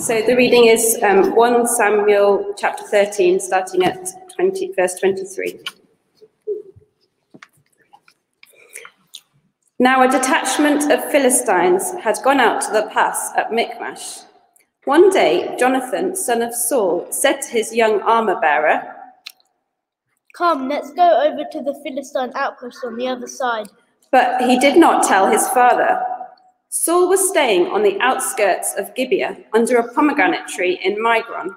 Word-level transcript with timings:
So 0.00 0.22
the 0.22 0.36
reading 0.36 0.66
is 0.66 0.96
um, 1.02 1.34
1 1.34 1.66
Samuel 1.66 2.54
chapter 2.56 2.84
13, 2.84 3.40
starting 3.40 3.84
at 3.84 4.32
20, 4.36 4.72
verse 4.76 4.94
23. 4.94 5.58
Now 9.80 10.02
a 10.02 10.08
detachment 10.08 10.92
of 10.92 11.04
Philistines 11.10 11.92
had 12.00 12.16
gone 12.22 12.38
out 12.38 12.60
to 12.62 12.70
the 12.70 12.88
pass 12.92 13.32
at 13.36 13.52
Michmash. 13.52 14.20
One 14.84 15.10
day, 15.10 15.56
Jonathan, 15.58 16.14
son 16.14 16.42
of 16.42 16.54
Saul, 16.54 17.08
said 17.10 17.40
to 17.42 17.48
his 17.48 17.74
young 17.74 18.00
armor 18.02 18.40
bearer, 18.40 18.94
Come, 20.32 20.68
let's 20.68 20.92
go 20.92 21.24
over 21.26 21.42
to 21.50 21.60
the 21.60 21.74
Philistine 21.82 22.30
outpost 22.36 22.84
on 22.84 22.96
the 22.96 23.08
other 23.08 23.26
side. 23.26 23.66
but 24.12 24.42
he 24.42 24.60
did 24.60 24.76
not 24.76 25.02
tell 25.02 25.28
his 25.28 25.48
father. 25.48 26.00
Saul 26.70 27.08
was 27.08 27.30
staying 27.30 27.66
on 27.68 27.82
the 27.82 27.98
outskirts 28.00 28.74
of 28.76 28.94
Gibeah 28.94 29.38
under 29.54 29.78
a 29.78 29.94
pomegranate 29.94 30.46
tree 30.48 30.78
in 30.84 31.02
Migron. 31.02 31.54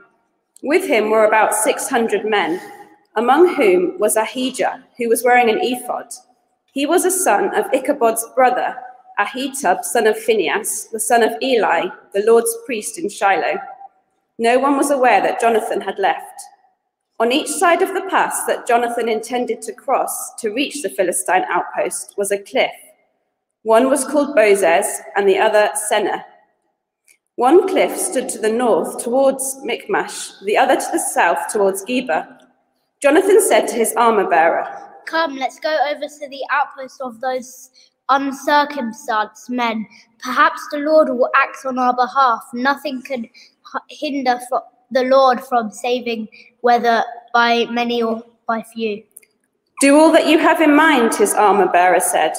With 0.63 0.87
him 0.87 1.09
were 1.09 1.25
about 1.25 1.53
600 1.53 2.23
men, 2.25 2.61
among 3.17 3.55
whom 3.55 3.99
was 3.99 4.15
Ahijah, 4.15 4.85
who 4.97 5.09
was 5.09 5.21
wearing 5.21 5.49
an 5.49 5.59
ephod. 5.61 6.13
He 6.71 6.85
was 6.85 7.03
a 7.03 7.11
son 7.11 7.53
of 7.53 7.69
Ichabod's 7.73 8.25
brother, 8.35 8.73
Ahitub, 9.19 9.83
son 9.83 10.07
of 10.07 10.17
Phinehas, 10.17 10.85
the 10.93 10.99
son 10.99 11.23
of 11.23 11.33
Eli, 11.41 11.87
the 12.13 12.23
Lord's 12.25 12.57
priest 12.65 12.97
in 12.97 13.09
Shiloh. 13.09 13.59
No 14.39 14.59
one 14.59 14.77
was 14.77 14.91
aware 14.91 15.21
that 15.21 15.41
Jonathan 15.41 15.81
had 15.81 15.99
left. 15.99 16.41
On 17.19 17.33
each 17.33 17.49
side 17.49 17.81
of 17.81 17.93
the 17.93 18.07
pass 18.09 18.45
that 18.45 18.65
Jonathan 18.65 19.09
intended 19.09 19.61
to 19.63 19.73
cross 19.73 20.33
to 20.35 20.53
reach 20.53 20.81
the 20.81 20.89
Philistine 20.89 21.43
outpost 21.49 22.15
was 22.17 22.31
a 22.31 22.37
cliff. 22.37 22.71
One 23.63 23.89
was 23.89 24.03
called 24.03 24.35
Bozez 24.35 24.87
and 25.15 25.27
the 25.27 25.37
other 25.37 25.69
Seneh. 25.89 26.23
One 27.35 27.67
cliff 27.67 27.95
stood 27.97 28.27
to 28.29 28.39
the 28.39 28.51
north 28.51 29.03
towards 29.03 29.59
Michmash, 29.63 30.31
the 30.45 30.57
other 30.57 30.75
to 30.75 30.87
the 30.91 30.99
south 30.99 31.51
towards 31.51 31.85
Geba. 31.85 32.39
Jonathan 33.01 33.41
said 33.41 33.67
to 33.67 33.75
his 33.75 33.93
armor 33.95 34.29
bearer, 34.29 34.65
Come, 35.05 35.37
let's 35.37 35.59
go 35.59 35.75
over 35.89 36.07
to 36.07 36.29
the 36.29 36.41
outpost 36.51 37.01
of 37.01 37.19
those 37.21 37.69
uncircumcised 38.09 39.49
men. 39.49 39.87
Perhaps 40.23 40.61
the 40.71 40.79
Lord 40.79 41.09
will 41.09 41.29
act 41.35 41.65
on 41.65 41.79
our 41.79 41.95
behalf. 41.95 42.43
Nothing 42.53 43.01
can 43.01 43.27
hinder 43.89 44.39
the 44.91 45.03
Lord 45.03 45.39
from 45.41 45.71
saving, 45.71 46.27
whether 46.61 47.03
by 47.33 47.65
many 47.65 48.03
or 48.03 48.23
by 48.47 48.63
few. 48.73 49.03
Do 49.81 49.99
all 49.99 50.11
that 50.11 50.27
you 50.27 50.37
have 50.37 50.61
in 50.61 50.75
mind, 50.75 51.15
his 51.15 51.33
armor 51.33 51.67
bearer 51.67 51.99
said. 51.99 52.33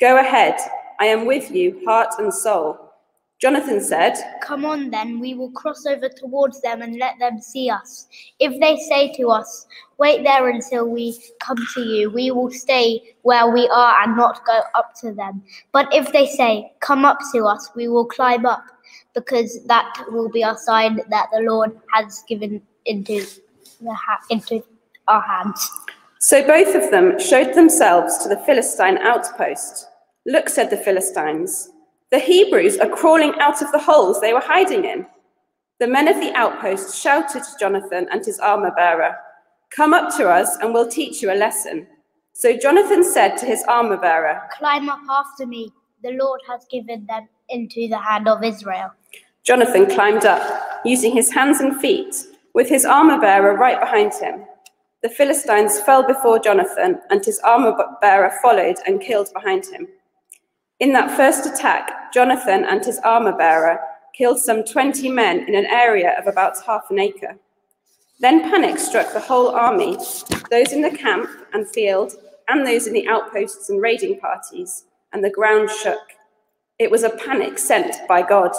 Go 0.00 0.18
ahead, 0.18 0.54
I 1.00 1.06
am 1.06 1.26
with 1.26 1.50
you, 1.50 1.82
heart 1.84 2.14
and 2.18 2.32
soul. 2.32 2.78
Jonathan 3.40 3.80
said, 3.80 4.14
Come 4.42 4.64
on 4.64 4.90
then, 4.90 5.18
we 5.18 5.34
will 5.34 5.50
cross 5.50 5.86
over 5.86 6.08
towards 6.08 6.60
them 6.60 6.82
and 6.82 6.98
let 6.98 7.18
them 7.18 7.40
see 7.40 7.68
us. 7.68 8.06
If 8.38 8.60
they 8.60 8.76
say 8.76 9.12
to 9.14 9.30
us, 9.30 9.66
Wait 9.98 10.22
there 10.22 10.48
until 10.48 10.88
we 10.88 11.20
come 11.40 11.58
to 11.74 11.80
you, 11.80 12.10
we 12.10 12.30
will 12.30 12.50
stay 12.50 13.14
where 13.22 13.50
we 13.50 13.68
are 13.68 14.02
and 14.02 14.16
not 14.16 14.44
go 14.46 14.60
up 14.76 14.94
to 15.00 15.12
them. 15.12 15.42
But 15.72 15.92
if 15.92 16.12
they 16.12 16.26
say, 16.26 16.72
Come 16.80 17.04
up 17.04 17.18
to 17.32 17.46
us, 17.46 17.70
we 17.74 17.88
will 17.88 18.06
climb 18.06 18.46
up, 18.46 18.64
because 19.14 19.64
that 19.64 20.04
will 20.10 20.28
be 20.28 20.44
our 20.44 20.56
sign 20.56 21.00
that 21.08 21.28
the 21.32 21.40
Lord 21.40 21.76
has 21.92 22.22
given 22.28 22.62
into, 22.86 23.24
ha- 23.84 24.20
into 24.30 24.62
our 25.08 25.22
hands. 25.22 25.70
So 26.20 26.44
both 26.46 26.74
of 26.74 26.90
them 26.90 27.18
showed 27.18 27.54
themselves 27.54 28.18
to 28.18 28.28
the 28.28 28.38
Philistine 28.38 28.98
outpost. 28.98 29.86
Look, 30.26 30.48
said 30.48 30.68
the 30.68 30.76
Philistines, 30.76 31.70
the 32.10 32.18
Hebrews 32.18 32.78
are 32.78 32.88
crawling 32.88 33.34
out 33.40 33.62
of 33.62 33.70
the 33.70 33.78
holes 33.78 34.20
they 34.20 34.32
were 34.32 34.40
hiding 34.40 34.84
in. 34.84 35.06
The 35.78 35.86
men 35.86 36.08
of 36.08 36.16
the 36.16 36.34
outpost 36.34 37.00
shouted 37.00 37.44
to 37.44 37.58
Jonathan 37.60 38.08
and 38.10 38.24
his 38.24 38.40
armor 38.40 38.72
bearer, 38.74 39.16
Come 39.70 39.94
up 39.94 40.16
to 40.16 40.28
us 40.28 40.56
and 40.56 40.74
we'll 40.74 40.88
teach 40.88 41.22
you 41.22 41.30
a 41.30 41.36
lesson. 41.36 41.86
So 42.32 42.56
Jonathan 42.56 43.04
said 43.04 43.36
to 43.38 43.46
his 43.46 43.62
armor 43.68 43.96
bearer, 43.96 44.40
Climb 44.56 44.88
up 44.88 45.00
after 45.08 45.46
me. 45.46 45.72
The 46.02 46.12
Lord 46.12 46.40
has 46.48 46.64
given 46.70 47.06
them 47.06 47.28
into 47.48 47.88
the 47.88 47.98
hand 47.98 48.28
of 48.28 48.42
Israel. 48.42 48.92
Jonathan 49.44 49.86
climbed 49.86 50.24
up, 50.24 50.42
using 50.84 51.12
his 51.12 51.32
hands 51.32 51.60
and 51.60 51.80
feet, 51.80 52.14
with 52.54 52.68
his 52.68 52.84
armor 52.84 53.20
bearer 53.20 53.56
right 53.56 53.80
behind 53.80 54.12
him. 54.14 54.44
The 55.00 55.08
Philistines 55.08 55.80
fell 55.80 56.04
before 56.04 56.40
Jonathan, 56.40 57.00
and 57.10 57.24
his 57.24 57.38
armor 57.40 57.76
bearer 58.00 58.32
followed 58.42 58.78
and 58.84 59.00
killed 59.00 59.32
behind 59.32 59.66
him. 59.66 59.86
In 60.80 60.92
that 60.92 61.16
first 61.16 61.46
attack, 61.46 62.12
Jonathan 62.12 62.64
and 62.64 62.84
his 62.84 62.98
armor 63.04 63.36
bearer 63.36 63.78
killed 64.12 64.40
some 64.40 64.64
20 64.64 65.08
men 65.10 65.46
in 65.46 65.54
an 65.54 65.66
area 65.66 66.14
of 66.18 66.26
about 66.26 66.56
half 66.66 66.90
an 66.90 66.98
acre. 66.98 67.38
Then 68.18 68.50
panic 68.50 68.78
struck 68.80 69.12
the 69.12 69.20
whole 69.20 69.50
army, 69.50 69.96
those 70.50 70.72
in 70.72 70.82
the 70.82 70.96
camp 70.96 71.30
and 71.52 71.68
field, 71.68 72.14
and 72.48 72.66
those 72.66 72.88
in 72.88 72.92
the 72.92 73.06
outposts 73.06 73.70
and 73.70 73.80
raiding 73.80 74.18
parties, 74.18 74.84
and 75.12 75.22
the 75.22 75.30
ground 75.30 75.70
shook. 75.70 76.00
It 76.80 76.90
was 76.90 77.04
a 77.04 77.10
panic 77.10 77.58
sent 77.58 77.94
by 78.08 78.22
God. 78.22 78.50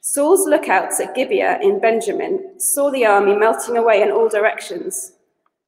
Saul's 0.00 0.48
lookouts 0.48 0.98
at 0.98 1.14
Gibeah 1.14 1.60
in 1.62 1.78
Benjamin 1.78 2.58
saw 2.58 2.90
the 2.90 3.06
army 3.06 3.36
melting 3.36 3.76
away 3.76 4.02
in 4.02 4.10
all 4.10 4.28
directions. 4.28 5.12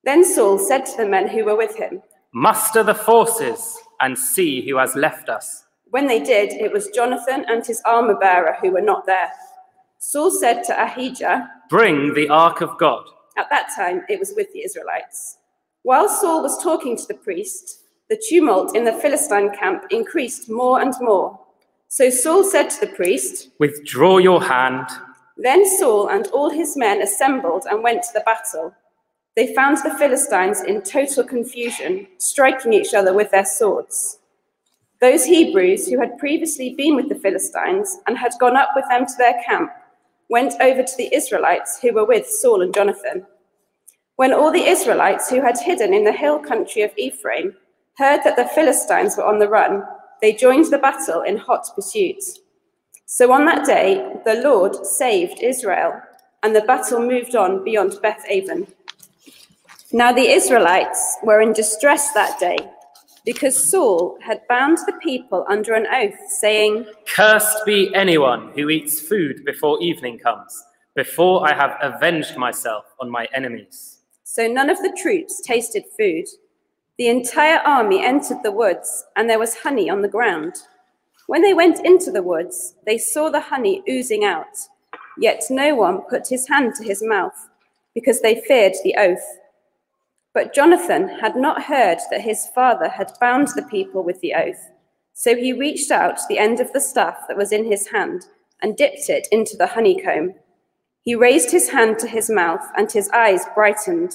Then 0.04 0.24
Saul 0.24 0.58
said 0.58 0.86
to 0.86 0.96
the 0.96 1.08
men 1.08 1.28
who 1.28 1.44
were 1.44 1.56
with 1.56 1.76
him, 1.76 2.02
Muster 2.32 2.82
the 2.82 2.94
forces 2.94 3.78
and 4.00 4.18
see 4.18 4.66
who 4.68 4.76
has 4.78 4.96
left 4.96 5.28
us. 5.28 5.64
When 5.90 6.06
they 6.06 6.20
did, 6.20 6.52
it 6.52 6.72
was 6.72 6.88
Jonathan 6.88 7.44
and 7.48 7.66
his 7.66 7.82
armor 7.84 8.16
bearer 8.16 8.56
who 8.62 8.70
were 8.70 8.80
not 8.80 9.06
there. 9.06 9.30
Saul 9.98 10.30
said 10.30 10.62
to 10.64 10.82
Ahijah, 10.82 11.50
Bring 11.68 12.14
the 12.14 12.28
ark 12.28 12.60
of 12.60 12.78
God. 12.78 13.04
At 13.36 13.50
that 13.50 13.68
time, 13.76 14.02
it 14.08 14.18
was 14.18 14.32
with 14.36 14.52
the 14.52 14.64
Israelites. 14.64 15.38
While 15.82 16.08
Saul 16.08 16.42
was 16.42 16.62
talking 16.62 16.96
to 16.96 17.06
the 17.06 17.14
priest, 17.14 17.80
the 18.08 18.22
tumult 18.28 18.76
in 18.76 18.84
the 18.84 18.92
Philistine 18.92 19.50
camp 19.54 19.84
increased 19.90 20.48
more 20.48 20.80
and 20.80 20.94
more. 21.00 21.38
So 21.88 22.08
Saul 22.08 22.44
said 22.44 22.70
to 22.70 22.86
the 22.86 22.92
priest, 22.92 23.50
Withdraw 23.58 24.18
your 24.18 24.42
hand. 24.42 24.86
Then 25.36 25.66
Saul 25.78 26.08
and 26.08 26.26
all 26.28 26.50
his 26.50 26.76
men 26.76 27.02
assembled 27.02 27.66
and 27.68 27.82
went 27.82 28.02
to 28.04 28.12
the 28.14 28.20
battle. 28.20 28.74
They 29.40 29.54
found 29.54 29.78
the 29.78 29.94
Philistines 29.94 30.60
in 30.64 30.82
total 30.82 31.24
confusion, 31.24 32.06
striking 32.18 32.74
each 32.74 32.92
other 32.92 33.14
with 33.14 33.30
their 33.30 33.46
swords. 33.46 34.18
Those 35.00 35.24
Hebrews 35.24 35.88
who 35.88 35.98
had 35.98 36.18
previously 36.18 36.74
been 36.74 36.94
with 36.94 37.08
the 37.08 37.14
Philistines 37.14 37.96
and 38.06 38.18
had 38.18 38.32
gone 38.38 38.54
up 38.54 38.68
with 38.76 38.84
them 38.90 39.06
to 39.06 39.14
their 39.16 39.42
camp 39.42 39.70
went 40.28 40.60
over 40.60 40.82
to 40.82 40.96
the 40.98 41.08
Israelites 41.14 41.78
who 41.80 41.94
were 41.94 42.04
with 42.04 42.28
Saul 42.28 42.60
and 42.60 42.74
Jonathan. 42.74 43.26
When 44.16 44.34
all 44.34 44.52
the 44.52 44.66
Israelites 44.66 45.30
who 45.30 45.40
had 45.40 45.58
hidden 45.58 45.94
in 45.94 46.04
the 46.04 46.12
hill 46.12 46.38
country 46.38 46.82
of 46.82 46.92
Ephraim 46.98 47.56
heard 47.96 48.20
that 48.24 48.36
the 48.36 48.44
Philistines 48.54 49.16
were 49.16 49.24
on 49.24 49.38
the 49.38 49.48
run, 49.48 49.84
they 50.20 50.34
joined 50.34 50.66
the 50.66 50.76
battle 50.76 51.22
in 51.22 51.38
hot 51.38 51.66
pursuit. 51.74 52.22
So 53.06 53.32
on 53.32 53.46
that 53.46 53.64
day, 53.64 54.06
the 54.26 54.42
Lord 54.42 54.84
saved 54.84 55.42
Israel, 55.42 55.98
and 56.42 56.54
the 56.54 56.60
battle 56.60 57.00
moved 57.00 57.34
on 57.34 57.64
beyond 57.64 57.96
Beth 58.02 58.22
Aven. 58.30 58.66
Now 59.92 60.12
the 60.12 60.28
Israelites 60.28 61.18
were 61.24 61.40
in 61.40 61.52
distress 61.52 62.12
that 62.12 62.38
day 62.38 62.58
because 63.24 63.70
Saul 63.70 64.16
had 64.22 64.46
bound 64.48 64.78
the 64.86 64.92
people 65.02 65.44
under 65.48 65.74
an 65.74 65.86
oath, 65.92 66.14
saying, 66.28 66.86
Cursed 67.16 67.66
be 67.66 67.92
anyone 67.92 68.52
who 68.54 68.70
eats 68.70 69.00
food 69.00 69.44
before 69.44 69.82
evening 69.82 70.20
comes, 70.20 70.62
before 70.94 71.44
I 71.44 71.54
have 71.54 71.76
avenged 71.82 72.36
myself 72.36 72.84
on 73.00 73.10
my 73.10 73.26
enemies. 73.34 73.98
So 74.22 74.46
none 74.46 74.70
of 74.70 74.78
the 74.78 74.96
troops 75.02 75.40
tasted 75.40 75.84
food. 75.98 76.26
The 76.96 77.08
entire 77.08 77.58
army 77.58 78.04
entered 78.04 78.44
the 78.44 78.52
woods, 78.52 79.04
and 79.16 79.28
there 79.28 79.40
was 79.40 79.56
honey 79.56 79.90
on 79.90 80.02
the 80.02 80.08
ground. 80.08 80.54
When 81.26 81.42
they 81.42 81.54
went 81.54 81.84
into 81.84 82.12
the 82.12 82.22
woods, 82.22 82.74
they 82.86 82.96
saw 82.96 83.28
the 83.28 83.40
honey 83.40 83.82
oozing 83.88 84.24
out, 84.24 84.56
yet 85.18 85.42
no 85.50 85.74
one 85.74 86.02
put 86.02 86.28
his 86.28 86.46
hand 86.46 86.74
to 86.76 86.84
his 86.84 87.02
mouth, 87.02 87.48
because 87.92 88.20
they 88.20 88.40
feared 88.42 88.74
the 88.84 88.94
oath. 88.96 89.38
But 90.32 90.54
Jonathan 90.54 91.08
had 91.20 91.36
not 91.36 91.64
heard 91.64 91.98
that 92.10 92.20
his 92.20 92.46
father 92.54 92.88
had 92.88 93.12
bound 93.20 93.48
the 93.48 93.66
people 93.70 94.04
with 94.04 94.20
the 94.20 94.34
oath. 94.34 94.70
So 95.12 95.34
he 95.36 95.52
reached 95.52 95.90
out 95.90 96.20
the 96.28 96.38
end 96.38 96.60
of 96.60 96.72
the 96.72 96.80
staff 96.80 97.26
that 97.28 97.36
was 97.36 97.52
in 97.52 97.64
his 97.64 97.88
hand 97.88 98.26
and 98.62 98.76
dipped 98.76 99.08
it 99.08 99.26
into 99.32 99.56
the 99.56 99.66
honeycomb. 99.66 100.34
He 101.02 101.14
raised 101.14 101.50
his 101.50 101.70
hand 101.70 101.98
to 101.98 102.06
his 102.06 102.30
mouth, 102.30 102.64
and 102.76 102.92
his 102.92 103.08
eyes 103.10 103.44
brightened. 103.54 104.14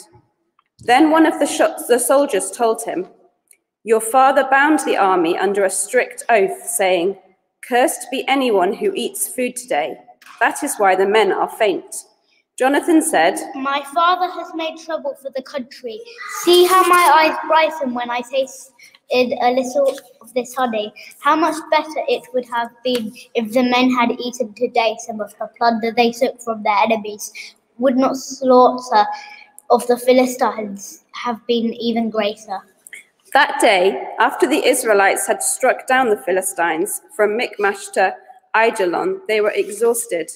Then 0.80 1.10
one 1.10 1.26
of 1.26 1.40
the, 1.40 1.48
sh- 1.48 1.88
the 1.88 2.00
soldiers 2.00 2.52
told 2.52 2.84
him, 2.84 3.08
Your 3.84 4.02
father 4.02 4.48
bound 4.50 4.80
the 4.80 4.98
army 4.98 5.38
under 5.38 5.66
a 5.66 5.70
strict 5.70 6.24
oath, 6.30 6.64
saying, 6.64 7.18
Cursed 7.68 8.08
be 8.12 8.24
anyone 8.28 8.74
who 8.74 8.94
eats 8.94 9.28
food 9.28 9.56
today. 9.56 9.98
That 10.40 10.64
is 10.64 10.76
why 10.78 10.96
the 10.96 11.08
men 11.08 11.32
are 11.32 11.50
faint. 11.50 12.06
Jonathan 12.58 13.02
said, 13.02 13.36
My 13.56 13.84
father 13.94 14.32
has 14.32 14.54
made 14.56 14.78
trouble 14.78 15.14
for 15.22 15.30
the 15.36 15.42
country. 15.42 16.00
See 16.44 16.66
how 16.66 16.88
my 16.88 17.28
eyes 17.28 17.38
brighten 17.50 17.94
when 17.94 18.10
I 18.10 18.22
tasted 18.22 18.72
a 19.42 19.52
little 19.52 19.94
of 20.22 20.34
this 20.34 20.56
honey. 20.56 20.94
How 21.20 21.36
much 21.36 21.56
better 21.70 22.02
it 22.08 22.24
would 22.34 22.46
have 22.46 22.70
been 22.82 23.14
if 23.34 23.52
the 23.52 23.64
men 23.64 23.92
had 23.92 24.12
eaten 24.12 24.54
today 24.54 24.96
some 25.06 25.20
of 25.20 25.38
the 25.38 25.50
plunder 25.58 25.92
they 25.92 26.14
took 26.14 26.42
from 26.42 26.64
their 26.64 26.78
enemies. 26.78 27.34
Would 27.78 27.98
not 27.98 28.16
slaughter 28.16 29.06
of 29.70 29.86
the 29.88 29.98
Philistines 29.98 31.04
have 31.12 31.46
been 31.48 31.74
even 31.74 32.10
greater? 32.10 32.60
That 33.34 33.60
day, 33.60 34.02
after 34.18 34.48
the 34.48 34.66
Israelites 34.66 35.28
had 35.28 35.44
struck 35.44 35.88
down 35.88 36.10
the 36.10 36.24
Philistines 36.24 37.02
from 37.18 37.36
Michmash 37.36 37.90
to 37.96 38.16
Aijalon, 38.56 39.20
they 39.28 39.42
were 39.42 39.52
exhausted. 39.52 40.32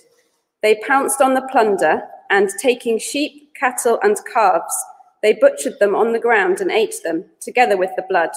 They 0.62 0.82
pounced 0.86 1.22
on 1.22 1.34
the 1.34 1.48
plunder, 1.52 2.04
and 2.30 2.50
taking 2.62 3.00
sheep, 3.00 3.54
cattle, 3.56 4.00
and 4.04 4.18
calves, 4.32 4.76
they 5.22 5.34
butchered 5.34 5.80
them 5.80 5.96
on 5.96 6.14
the 6.14 6.20
ground 6.20 6.62
and 6.62 6.72
ate 6.72 6.96
them, 7.04 7.26
together 7.42 7.76
with 7.78 7.92
the 7.96 8.06
blood. 8.08 8.30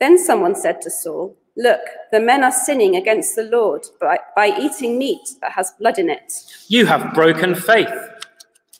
Then 0.00 0.18
someone 0.18 0.54
said 0.54 0.80
to 0.82 0.90
Saul, 0.90 1.36
Look, 1.56 1.82
the 2.10 2.18
men 2.18 2.42
are 2.42 2.50
sinning 2.52 2.96
against 2.96 3.36
the 3.36 3.44
Lord 3.44 3.86
by, 4.00 4.18
by 4.34 4.48
eating 4.58 4.98
meat 4.98 5.28
that 5.40 5.52
has 5.52 5.72
blood 5.78 6.00
in 6.00 6.10
it. 6.10 6.32
You 6.66 6.84
have 6.86 7.14
broken 7.14 7.54
faith. 7.54 7.94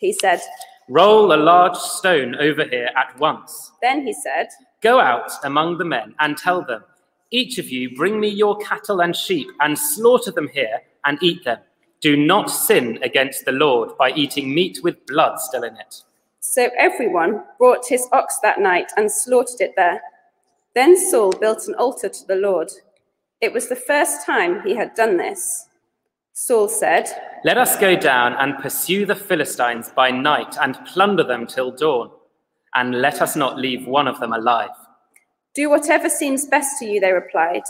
He 0.00 0.12
said. 0.12 0.40
Roll 0.88 1.32
a 1.32 1.36
large 1.36 1.76
stone 1.76 2.34
over 2.34 2.64
here 2.64 2.90
at 2.96 3.18
once. 3.18 3.72
Then 3.80 4.04
he 4.04 4.12
said, 4.12 4.48
Go 4.82 5.00
out 5.00 5.30
among 5.44 5.78
the 5.78 5.84
men 5.84 6.14
and 6.18 6.36
tell 6.36 6.62
them, 6.62 6.82
Each 7.30 7.58
of 7.58 7.70
you 7.70 7.96
bring 7.96 8.18
me 8.18 8.28
your 8.28 8.58
cattle 8.58 9.00
and 9.00 9.14
sheep 9.14 9.48
and 9.60 9.78
slaughter 9.78 10.32
them 10.32 10.48
here 10.48 10.82
and 11.06 11.22
eat 11.22 11.44
them. 11.44 11.58
Do 12.04 12.18
not 12.18 12.50
sin 12.50 12.98
against 13.02 13.46
the 13.46 13.52
Lord 13.52 13.96
by 13.96 14.10
eating 14.10 14.54
meat 14.54 14.80
with 14.82 15.06
blood 15.06 15.40
still 15.40 15.62
in 15.62 15.74
it. 15.78 16.02
So 16.40 16.68
everyone 16.78 17.42
brought 17.56 17.88
his 17.88 18.06
ox 18.12 18.38
that 18.42 18.60
night 18.60 18.92
and 18.98 19.10
slaughtered 19.10 19.62
it 19.62 19.72
there. 19.74 20.02
Then 20.74 20.98
Saul 20.98 21.32
built 21.32 21.66
an 21.66 21.74
altar 21.76 22.10
to 22.10 22.26
the 22.26 22.36
Lord. 22.36 22.70
It 23.40 23.54
was 23.54 23.70
the 23.70 23.84
first 23.90 24.26
time 24.26 24.60
he 24.66 24.74
had 24.74 24.94
done 24.94 25.16
this. 25.16 25.66
Saul 26.34 26.68
said, 26.68 27.08
Let 27.42 27.56
us 27.56 27.78
go 27.78 27.96
down 27.96 28.34
and 28.34 28.62
pursue 28.62 29.06
the 29.06 29.16
Philistines 29.16 29.88
by 29.88 30.10
night 30.10 30.58
and 30.60 30.84
plunder 30.84 31.24
them 31.24 31.46
till 31.46 31.70
dawn, 31.70 32.10
and 32.74 33.00
let 33.00 33.22
us 33.22 33.34
not 33.34 33.56
leave 33.56 33.86
one 33.86 34.08
of 34.08 34.20
them 34.20 34.34
alive. 34.34 34.76
Do 35.54 35.70
whatever 35.70 36.10
seems 36.10 36.44
best 36.44 36.78
to 36.80 36.84
you, 36.84 37.00
they 37.00 37.12
replied. 37.12 37.62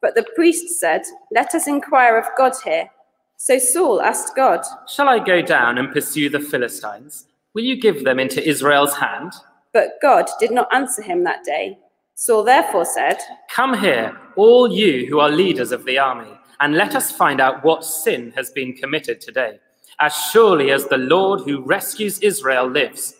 But 0.00 0.14
the 0.14 0.26
priest 0.34 0.80
said, 0.80 1.02
Let 1.30 1.54
us 1.54 1.68
inquire 1.68 2.16
of 2.16 2.24
God 2.38 2.54
here. 2.64 2.88
So 3.36 3.58
Saul 3.58 4.00
asked 4.00 4.34
God, 4.36 4.64
Shall 4.88 5.08
I 5.08 5.18
go 5.18 5.42
down 5.42 5.78
and 5.78 5.92
pursue 5.92 6.28
the 6.28 6.40
Philistines? 6.40 7.26
Will 7.54 7.64
you 7.64 7.80
give 7.80 8.04
them 8.04 8.18
into 8.18 8.46
Israel's 8.46 8.94
hand? 8.96 9.32
But 9.72 9.94
God 10.00 10.26
did 10.38 10.50
not 10.50 10.72
answer 10.72 11.02
him 11.02 11.24
that 11.24 11.44
day. 11.44 11.78
Saul 12.14 12.44
therefore 12.44 12.84
said, 12.84 13.18
Come 13.50 13.76
here, 13.76 14.16
all 14.36 14.72
you 14.72 15.06
who 15.06 15.18
are 15.18 15.30
leaders 15.30 15.72
of 15.72 15.84
the 15.84 15.98
army, 15.98 16.30
and 16.60 16.74
let 16.74 16.94
us 16.94 17.10
find 17.10 17.40
out 17.40 17.64
what 17.64 17.84
sin 17.84 18.32
has 18.36 18.50
been 18.50 18.72
committed 18.72 19.20
today. 19.20 19.58
As 19.98 20.14
surely 20.32 20.70
as 20.70 20.86
the 20.86 20.96
Lord 20.96 21.40
who 21.40 21.60
rescues 21.60 22.20
Israel 22.20 22.68
lives, 22.68 23.14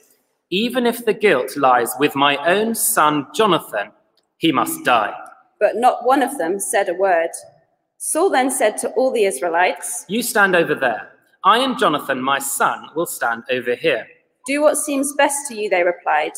even 0.50 0.86
if 0.86 1.04
the 1.04 1.14
guilt 1.14 1.56
lies 1.56 1.92
with 1.98 2.14
my 2.14 2.36
own 2.46 2.74
son 2.74 3.26
Jonathan, 3.34 3.90
he 4.38 4.52
must 4.52 4.84
die. 4.84 5.14
But 5.58 5.76
not 5.76 6.06
one 6.06 6.22
of 6.22 6.38
them 6.38 6.60
said 6.60 6.88
a 6.88 6.94
word. 6.94 7.30
Saul 8.06 8.28
then 8.28 8.50
said 8.50 8.76
to 8.76 8.90
all 8.90 9.10
the 9.10 9.24
Israelites, 9.24 10.04
You 10.08 10.22
stand 10.22 10.54
over 10.54 10.74
there. 10.74 11.12
I 11.42 11.60
and 11.60 11.78
Jonathan, 11.78 12.20
my 12.20 12.38
son, 12.38 12.90
will 12.94 13.06
stand 13.06 13.44
over 13.50 13.74
here. 13.74 14.06
Do 14.46 14.60
what 14.60 14.76
seems 14.76 15.14
best 15.14 15.48
to 15.48 15.54
you, 15.54 15.70
they 15.70 15.82
replied. 15.82 16.32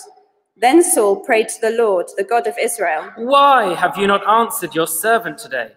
Then 0.57 0.81
Saul 0.81 1.17
prayed 1.25 1.49
to 1.49 1.61
the 1.61 1.73
Lord, 1.73 2.07
the 2.17 2.23
God 2.23 2.47
of 2.47 2.55
Israel. 2.57 3.11
Why 3.17 3.75
have 3.75 3.99
you 3.99 4.07
not 4.07 4.25
answered 4.29 4.77
your 4.77 4.87
servant 4.87 5.39
today? 5.39 5.73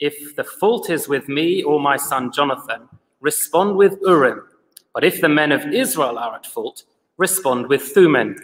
If 0.00 0.34
the 0.36 0.44
fault 0.44 0.88
is 0.88 1.06
with 1.06 1.28
me 1.28 1.62
or 1.62 1.80
my 1.80 1.98
son 1.98 2.32
Jonathan, 2.32 2.88
respond 3.20 3.76
with 3.76 3.98
Urim. 4.00 4.40
But 4.94 5.04
if 5.04 5.20
the 5.20 5.28
men 5.28 5.52
of 5.52 5.66
Israel 5.66 6.18
are 6.18 6.34
at 6.34 6.46
fault, 6.46 6.84
respond 7.18 7.66
with 7.66 7.82
Thummim. 7.82 8.36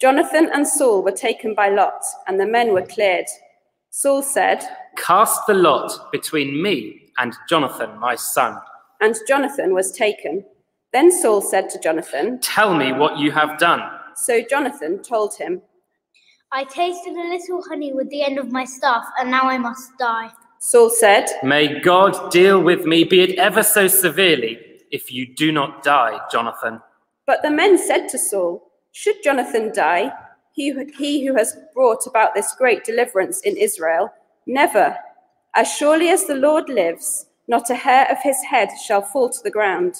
Jonathan 0.00 0.48
and 0.54 0.68
Saul 0.68 1.02
were 1.02 1.10
taken 1.10 1.54
by 1.56 1.70
lot, 1.70 2.04
and 2.28 2.38
the 2.38 2.46
men 2.46 2.72
were 2.72 2.86
cleared. 2.86 3.26
Saul 3.98 4.22
said, 4.22 4.62
Cast 4.98 5.46
the 5.46 5.54
lot 5.54 6.12
between 6.12 6.62
me 6.62 7.08
and 7.16 7.34
Jonathan, 7.48 7.98
my 7.98 8.14
son. 8.14 8.60
And 9.00 9.16
Jonathan 9.26 9.72
was 9.72 9.90
taken. 9.90 10.44
Then 10.92 11.10
Saul 11.10 11.40
said 11.40 11.70
to 11.70 11.80
Jonathan, 11.80 12.38
Tell 12.40 12.74
me 12.74 12.92
what 12.92 13.16
you 13.16 13.30
have 13.30 13.58
done. 13.58 13.80
So 14.14 14.42
Jonathan 14.42 15.02
told 15.02 15.34
him, 15.36 15.62
I 16.52 16.64
tasted 16.64 17.14
a 17.14 17.30
little 17.30 17.62
honey 17.70 17.94
with 17.94 18.10
the 18.10 18.22
end 18.22 18.38
of 18.38 18.52
my 18.52 18.66
staff, 18.66 19.06
and 19.18 19.30
now 19.30 19.44
I 19.44 19.56
must 19.56 19.96
die. 19.98 20.28
Saul 20.60 20.90
said, 20.90 21.30
May 21.42 21.80
God 21.80 22.30
deal 22.30 22.60
with 22.60 22.84
me, 22.84 23.02
be 23.02 23.22
it 23.22 23.38
ever 23.38 23.62
so 23.62 23.88
severely, 23.88 24.58
if 24.90 25.10
you 25.10 25.34
do 25.34 25.52
not 25.52 25.82
die, 25.82 26.20
Jonathan. 26.30 26.82
But 27.26 27.40
the 27.40 27.50
men 27.50 27.78
said 27.78 28.10
to 28.10 28.18
Saul, 28.18 28.62
Should 28.92 29.22
Jonathan 29.24 29.72
die, 29.72 30.12
he, 30.56 30.72
he 30.96 31.26
who 31.26 31.36
has 31.36 31.58
brought 31.74 32.06
about 32.06 32.34
this 32.34 32.54
great 32.56 32.82
deliverance 32.82 33.40
in 33.42 33.56
Israel, 33.56 34.12
never, 34.46 34.96
as 35.54 35.70
surely 35.70 36.08
as 36.08 36.24
the 36.24 36.34
Lord 36.34 36.68
lives, 36.70 37.26
not 37.46 37.70
a 37.70 37.74
hair 37.74 38.10
of 38.10 38.16
his 38.22 38.42
head 38.42 38.70
shall 38.84 39.02
fall 39.02 39.28
to 39.28 39.42
the 39.44 39.50
ground. 39.50 39.96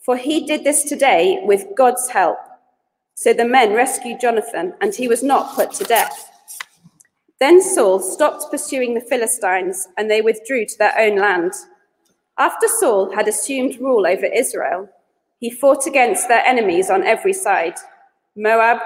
For 0.00 0.16
he 0.16 0.44
did 0.44 0.64
this 0.64 0.82
today 0.82 1.40
with 1.44 1.66
God's 1.76 2.08
help. 2.08 2.38
So 3.14 3.32
the 3.32 3.44
men 3.44 3.72
rescued 3.72 4.20
Jonathan, 4.20 4.74
and 4.80 4.92
he 4.92 5.06
was 5.06 5.22
not 5.22 5.54
put 5.54 5.72
to 5.74 5.84
death. 5.84 6.30
Then 7.38 7.62
Saul 7.62 8.00
stopped 8.00 8.50
pursuing 8.50 8.94
the 8.94 9.00
Philistines, 9.00 9.86
and 9.96 10.10
they 10.10 10.20
withdrew 10.20 10.66
to 10.66 10.78
their 10.78 10.98
own 10.98 11.16
land. 11.16 11.52
After 12.38 12.66
Saul 12.66 13.14
had 13.14 13.28
assumed 13.28 13.78
rule 13.80 14.06
over 14.06 14.26
Israel, 14.26 14.88
he 15.38 15.50
fought 15.50 15.86
against 15.86 16.26
their 16.26 16.44
enemies 16.44 16.90
on 16.90 17.04
every 17.04 17.32
side 17.32 17.74
Moab, 18.34 18.78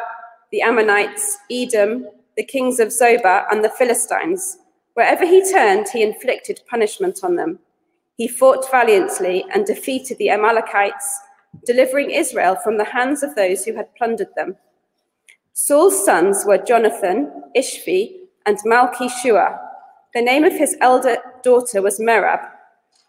the 0.53 0.63
Ammonites, 0.63 1.39
Edom, 1.51 2.07
the 2.37 2.45
kings 2.45 2.81
of 2.81 2.89
Zobah, 2.89 3.47
and 3.51 3.65
the 3.65 3.71
Philistines. 3.71 4.59
Wherever 4.95 5.27
he 5.27 5.51
turned, 5.51 5.89
he 5.93 6.03
inflicted 6.03 6.61
punishment 6.69 7.21
on 7.23 7.37
them. 7.37 7.59
He 8.17 8.29
fought 8.29 8.71
valiantly 8.71 9.45
and 9.53 9.67
defeated 9.67 10.19
the 10.19 10.31
Amalekites, 10.31 11.21
delivering 11.65 12.11
Israel 12.11 12.57
from 12.57 12.79
the 12.79 12.85
hands 12.85 13.23
of 13.23 13.35
those 13.35 13.65
who 13.65 13.75
had 13.75 13.95
plundered 13.95 14.35
them. 14.37 14.57
Saul's 15.53 16.05
sons 16.05 16.45
were 16.47 16.59
Jonathan, 16.59 17.31
Ishvi, 17.57 18.17
and 18.47 18.59
Malchi-Shua. 18.59 19.59
The 20.15 20.23
name 20.23 20.45
of 20.45 20.53
his 20.53 20.77
elder 20.81 21.19
daughter 21.43 21.83
was 21.83 21.99
Merab, 21.99 22.49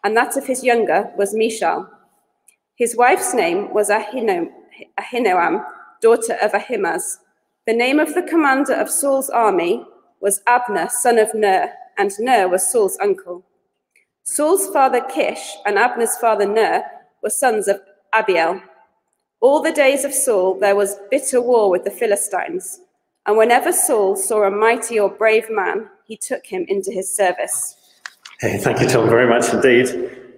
and 0.04 0.16
that 0.18 0.36
of 0.36 0.48
his 0.48 0.64
younger 0.64 1.12
was 1.18 1.34
Michal. 1.34 1.88
His 2.76 2.96
wife's 2.96 3.34
name 3.34 3.74
was 3.74 3.90
Ahinoam 3.90 5.66
daughter 6.02 6.38
of 6.42 6.54
Ahimaaz. 6.54 7.20
The 7.68 7.74
name 7.74 8.00
of 8.00 8.14
the 8.14 8.24
commander 8.24 8.74
of 8.76 8.90
Saul's 8.90 9.30
army 9.30 9.84
was 10.22 10.42
Abner, 10.48 10.88
son 10.90 11.18
of 11.18 11.34
Ner, 11.34 11.74
and 11.98 12.14
Ner 12.18 12.48
was 12.48 12.72
Saul's 12.72 12.98
uncle. 13.02 13.44
Saul's 14.24 14.70
father 14.70 15.02
Kish 15.02 15.54
and 15.66 15.78
Abner's 15.78 16.16
father 16.16 16.48
Ner 16.48 16.86
were 17.22 17.30
sons 17.30 17.68
of 17.68 17.82
Abiel. 18.16 18.62
All 19.42 19.62
the 19.62 19.74
days 19.74 20.06
of 20.06 20.14
Saul 20.14 20.58
there 20.58 20.78
was 20.78 20.96
bitter 21.12 21.42
war 21.42 21.70
with 21.70 21.84
the 21.84 21.92
Philistines, 21.92 22.80
and 23.26 23.36
whenever 23.36 23.74
Saul 23.74 24.16
saw 24.16 24.44
a 24.44 24.50
mighty 24.50 24.98
or 24.98 25.10
brave 25.10 25.50
man, 25.50 25.90
he 26.06 26.16
took 26.16 26.46
him 26.46 26.64
into 26.70 26.94
his 26.94 27.14
service. 27.14 27.76
Hey, 28.40 28.60
thank 28.60 28.80
you, 28.80 28.88
Tom, 28.88 29.10
very 29.10 29.28
much 29.28 29.54
indeed. 29.54 29.90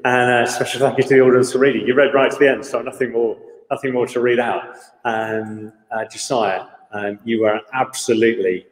And 0.04 0.48
a 0.48 0.50
special 0.50 0.80
thank 0.80 0.98
you 0.98 1.04
to 1.04 1.10
the 1.10 1.22
audience 1.22 1.52
for 1.52 1.60
reading. 1.60 1.86
You 1.86 1.94
read 1.94 2.12
right 2.12 2.32
to 2.32 2.38
the 2.40 2.50
end, 2.50 2.66
so 2.66 2.82
nothing 2.82 3.12
more, 3.12 3.38
nothing 3.70 3.94
more 3.94 4.08
to 4.08 4.20
read 4.20 4.40
out. 4.40 4.78
Um, 5.06 5.72
uh, 5.92 6.06
Josiah, 6.06 6.64
um, 6.92 7.20
you 7.24 7.46
are 7.46 7.62
absolutely 7.74 8.66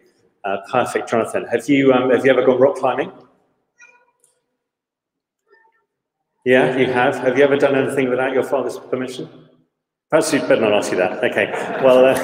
uh, 0.43 0.57
perfect, 0.71 1.09
Jonathan. 1.09 1.45
Have 1.45 1.67
you 1.67 1.93
um, 1.93 2.09
have 2.09 2.25
you 2.25 2.31
ever 2.31 2.45
gone 2.45 2.59
rock 2.59 2.75
climbing? 2.75 3.11
Yeah, 6.45 6.77
you 6.77 6.85
have. 6.91 7.15
Have 7.17 7.37
you 7.37 7.43
ever 7.43 7.57
done 7.57 7.75
anything 7.75 8.09
without 8.09 8.33
your 8.33 8.43
father's 8.43 8.79
permission? 8.79 9.27
Perhaps 10.09 10.31
you 10.31 10.39
better 10.39 10.61
not 10.61 10.73
ask 10.73 10.91
you 10.91 10.97
that. 10.97 11.21
Okay. 11.23 11.51
Well, 11.83 12.05
uh, 12.05 12.15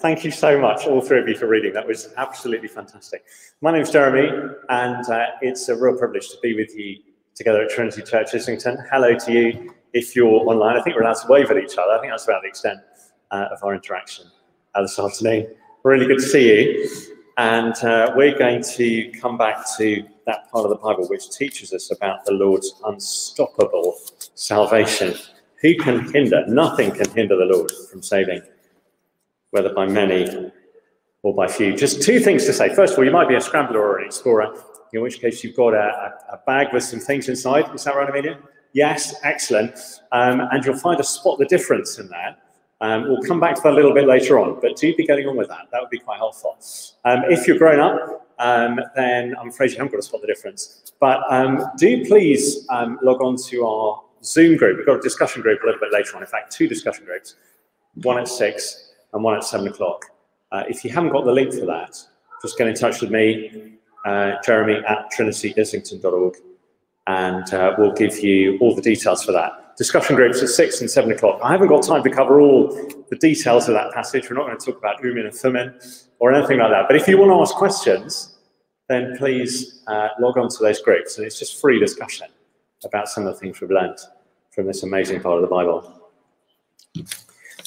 thank 0.00 0.24
you 0.24 0.32
so 0.32 0.60
much, 0.60 0.86
all 0.86 1.00
three 1.00 1.20
of 1.20 1.28
you, 1.28 1.36
for 1.36 1.46
reading. 1.46 1.72
That 1.72 1.86
was 1.86 2.12
absolutely 2.16 2.66
fantastic. 2.66 3.24
My 3.60 3.70
name's 3.70 3.92
Jeremy, 3.92 4.56
and 4.68 5.08
uh, 5.08 5.26
it's 5.40 5.68
a 5.68 5.76
real 5.76 5.96
privilege 5.96 6.28
to 6.30 6.36
be 6.42 6.56
with 6.56 6.76
you 6.76 6.96
together 7.36 7.62
at 7.62 7.70
Trinity 7.70 8.02
Church 8.02 8.34
Islington. 8.34 8.78
Hello 8.90 9.14
to 9.14 9.32
you 9.32 9.72
if 9.92 10.16
you're 10.16 10.26
online. 10.26 10.76
I 10.76 10.82
think 10.82 10.96
we're 10.96 11.02
allowed 11.02 11.14
to 11.14 11.28
wave 11.28 11.48
at 11.52 11.58
each 11.58 11.78
other. 11.78 11.92
I 11.92 12.00
think 12.00 12.12
that's 12.12 12.24
about 12.24 12.42
the 12.42 12.48
extent 12.48 12.80
uh, 13.30 13.46
of 13.52 13.62
our 13.62 13.74
interaction 13.74 14.26
uh, 14.78 14.82
this 14.82 14.98
afternoon. 14.98 15.46
Really 15.82 16.06
good 16.06 16.18
to 16.18 16.22
see 16.22 16.48
you. 16.48 16.88
And 17.36 17.74
uh, 17.84 18.12
we're 18.16 18.36
going 18.36 18.62
to 18.62 19.10
come 19.20 19.36
back 19.36 19.64
to 19.76 20.04
that 20.26 20.50
part 20.50 20.64
of 20.64 20.70
the 20.70 20.76
Bible 20.76 21.08
which 21.08 21.30
teaches 21.30 21.72
us 21.72 21.90
about 21.90 22.24
the 22.24 22.32
Lord's 22.32 22.74
unstoppable 22.84 23.96
salvation 24.34 25.14
Who 25.62 25.76
can 25.76 26.12
hinder? 26.12 26.44
Nothing 26.46 26.92
can 26.92 27.10
hinder 27.10 27.36
the 27.36 27.44
Lord 27.44 27.70
from 27.90 28.02
saving, 28.02 28.42
whether 29.50 29.72
by 29.74 29.86
many 29.86 30.52
or 31.22 31.34
by 31.34 31.48
few. 31.48 31.76
Just 31.76 32.02
two 32.02 32.20
things 32.20 32.44
to 32.46 32.52
say. 32.52 32.72
First 32.72 32.92
of 32.92 32.98
all, 33.00 33.04
you 33.04 33.10
might 33.10 33.28
be 33.28 33.34
a 33.34 33.40
scrambler 33.40 33.80
or 33.80 33.98
an 33.98 34.06
explorer, 34.06 34.54
in 34.92 35.00
which 35.02 35.20
case 35.20 35.42
you've 35.42 35.56
got 35.56 35.74
a, 35.74 36.14
a 36.32 36.38
bag 36.46 36.68
with 36.72 36.84
some 36.84 37.00
things 37.00 37.28
inside. 37.28 37.74
Is 37.74 37.84
that 37.84 37.96
right, 37.96 38.08
Amelia? 38.08 38.38
Yes, 38.72 39.16
excellent. 39.24 39.76
Um, 40.12 40.40
and 40.52 40.64
you'll 40.64 40.76
find 40.76 41.00
a 41.00 41.04
spot 41.04 41.38
the 41.38 41.46
difference 41.46 41.98
in 41.98 42.08
that. 42.10 42.38
Um, 42.80 43.08
we'll 43.08 43.22
come 43.22 43.40
back 43.40 43.56
to 43.56 43.60
that 43.62 43.72
a 43.72 43.76
little 43.76 43.92
bit 43.92 44.06
later 44.06 44.38
on, 44.38 44.60
but 44.60 44.76
do 44.76 44.94
be 44.94 45.04
getting 45.04 45.26
on 45.26 45.36
with 45.36 45.48
that. 45.48 45.68
That 45.72 45.80
would 45.80 45.90
be 45.90 45.98
quite 45.98 46.18
helpful. 46.18 46.56
Um, 47.04 47.24
if 47.28 47.46
you're 47.46 47.58
grown 47.58 47.80
up, 47.80 48.28
um, 48.38 48.80
then 48.94 49.34
I'm 49.40 49.48
afraid 49.48 49.70
you 49.70 49.78
haven't 49.78 49.92
got 49.92 49.98
to 49.98 50.02
spot 50.02 50.20
the 50.20 50.28
difference. 50.28 50.92
But 51.00 51.20
um, 51.28 51.60
do 51.76 52.04
please 52.04 52.66
um, 52.70 52.98
log 53.02 53.20
on 53.20 53.36
to 53.48 53.66
our 53.66 54.02
Zoom 54.22 54.56
group. 54.56 54.76
We've 54.76 54.86
got 54.86 54.98
a 54.98 55.02
discussion 55.02 55.42
group 55.42 55.62
a 55.62 55.66
little 55.66 55.80
bit 55.80 55.92
later 55.92 56.16
on. 56.16 56.22
In 56.22 56.28
fact, 56.28 56.52
two 56.52 56.68
discussion 56.68 57.04
groups, 57.04 57.34
one 58.02 58.18
at 58.18 58.28
six 58.28 58.92
and 59.12 59.22
one 59.24 59.36
at 59.36 59.44
seven 59.44 59.66
o'clock. 59.66 60.04
Uh, 60.52 60.62
if 60.68 60.84
you 60.84 60.90
haven't 60.90 61.10
got 61.10 61.24
the 61.24 61.32
link 61.32 61.52
for 61.52 61.66
that, 61.66 62.00
just 62.42 62.56
get 62.56 62.68
in 62.68 62.74
touch 62.74 63.00
with 63.00 63.10
me, 63.10 63.74
uh, 64.04 64.32
Jeremy 64.44 64.82
at 64.86 65.10
trinityislington.org, 65.16 66.36
and 67.08 67.54
uh, 67.54 67.74
we'll 67.76 67.92
give 67.92 68.20
you 68.20 68.56
all 68.60 68.74
the 68.74 68.82
details 68.82 69.24
for 69.24 69.32
that. 69.32 69.67
Discussion 69.78 70.16
groups 70.16 70.42
at 70.42 70.48
six 70.48 70.80
and 70.80 70.90
seven 70.90 71.12
o'clock. 71.12 71.38
I 71.40 71.52
haven't 71.52 71.68
got 71.68 71.84
time 71.84 72.02
to 72.02 72.10
cover 72.10 72.40
all 72.40 72.66
the 73.10 73.16
details 73.16 73.68
of 73.68 73.74
that 73.74 73.92
passage. 73.92 74.28
We're 74.28 74.34
not 74.34 74.46
going 74.46 74.58
to 74.58 74.66
talk 74.66 74.76
about 74.76 75.00
Urim 75.02 75.24
and 75.24 75.32
Thummim 75.32 75.72
or 76.18 76.32
anything 76.32 76.58
like 76.58 76.70
that. 76.72 76.86
But 76.88 76.96
if 76.96 77.06
you 77.06 77.16
want 77.16 77.30
to 77.30 77.40
ask 77.40 77.54
questions, 77.54 78.38
then 78.88 79.16
please 79.16 79.82
uh, 79.86 80.08
log 80.18 80.36
on 80.36 80.48
to 80.48 80.56
those 80.60 80.82
groups. 80.82 81.16
And 81.16 81.24
it's 81.24 81.38
just 81.38 81.60
free 81.60 81.78
discussion 81.78 82.26
about 82.84 83.08
some 83.08 83.24
of 83.24 83.32
the 83.32 83.38
things 83.38 83.60
we've 83.60 83.70
learned 83.70 83.98
from 84.50 84.66
this 84.66 84.82
amazing 84.82 85.20
part 85.20 85.36
of 85.36 85.42
the 85.42 85.48
Bible. 85.48 85.94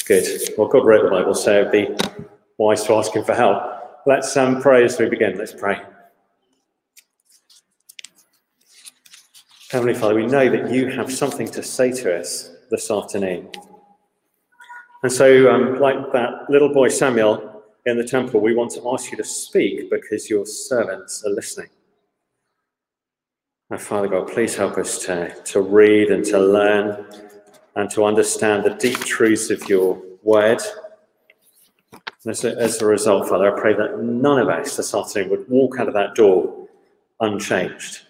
Good. 0.06 0.27
Well, 0.58 0.68
God 0.68 0.86
wrote 0.86 1.03
the 1.03 1.10
Bible, 1.10 1.34
so 1.34 1.62
it'd 1.62 1.72
be 1.72 1.96
wise 2.58 2.84
to 2.84 2.94
ask 2.96 3.15
him 3.15 3.24
for 3.24 3.34
help. 3.34 3.63
Let's 4.06 4.36
um, 4.36 4.62
pray 4.62 4.84
as 4.84 5.00
we 5.00 5.08
begin. 5.08 5.38
Let's 5.38 5.53
pray. 5.53 5.82
Heavenly 9.71 9.93
Father, 9.93 10.15
we 10.15 10.25
know 10.25 10.49
that 10.49 10.69
you 10.69 10.89
have 10.89 11.09
something 11.09 11.47
to 11.47 11.63
say 11.63 11.93
to 11.93 12.19
us 12.19 12.49
this 12.69 12.91
afternoon. 12.91 13.49
And 15.01 15.09
so, 15.09 15.49
um, 15.49 15.79
like 15.79 16.11
that 16.11 16.49
little 16.49 16.73
boy 16.73 16.89
Samuel 16.89 17.63
in 17.85 17.97
the 17.97 18.03
temple, 18.03 18.41
we 18.41 18.53
want 18.53 18.71
to 18.71 18.91
ask 18.91 19.11
you 19.11 19.17
to 19.17 19.23
speak 19.23 19.89
because 19.89 20.29
your 20.29 20.45
servants 20.45 21.23
are 21.25 21.29
listening. 21.29 21.69
Now, 23.69 23.77
Father 23.77 24.09
God, 24.09 24.27
please 24.27 24.57
help 24.57 24.77
us 24.77 24.97
to, 25.05 25.33
to 25.45 25.61
read 25.61 26.09
and 26.09 26.25
to 26.25 26.37
learn 26.37 27.05
and 27.77 27.89
to 27.91 28.03
understand 28.03 28.65
the 28.65 28.71
deep 28.71 28.99
truths 28.99 29.49
of 29.51 29.69
your 29.69 30.01
word 30.21 30.61
as 32.27 32.43
a, 32.43 32.57
as 32.57 32.81
a 32.81 32.85
result, 32.85 33.29
Father, 33.29 33.55
I 33.55 33.57
pray 33.57 33.73
that 33.73 33.99
none 34.03 34.37
of 34.37 34.49
us 34.49 34.75
this 34.75 34.93
afternoon 34.93 35.29
would 35.29 35.49
walk 35.49 35.79
out 35.79 35.87
of 35.87 35.93
that 35.93 36.13
door 36.13 36.67
unchanged. 37.21 38.01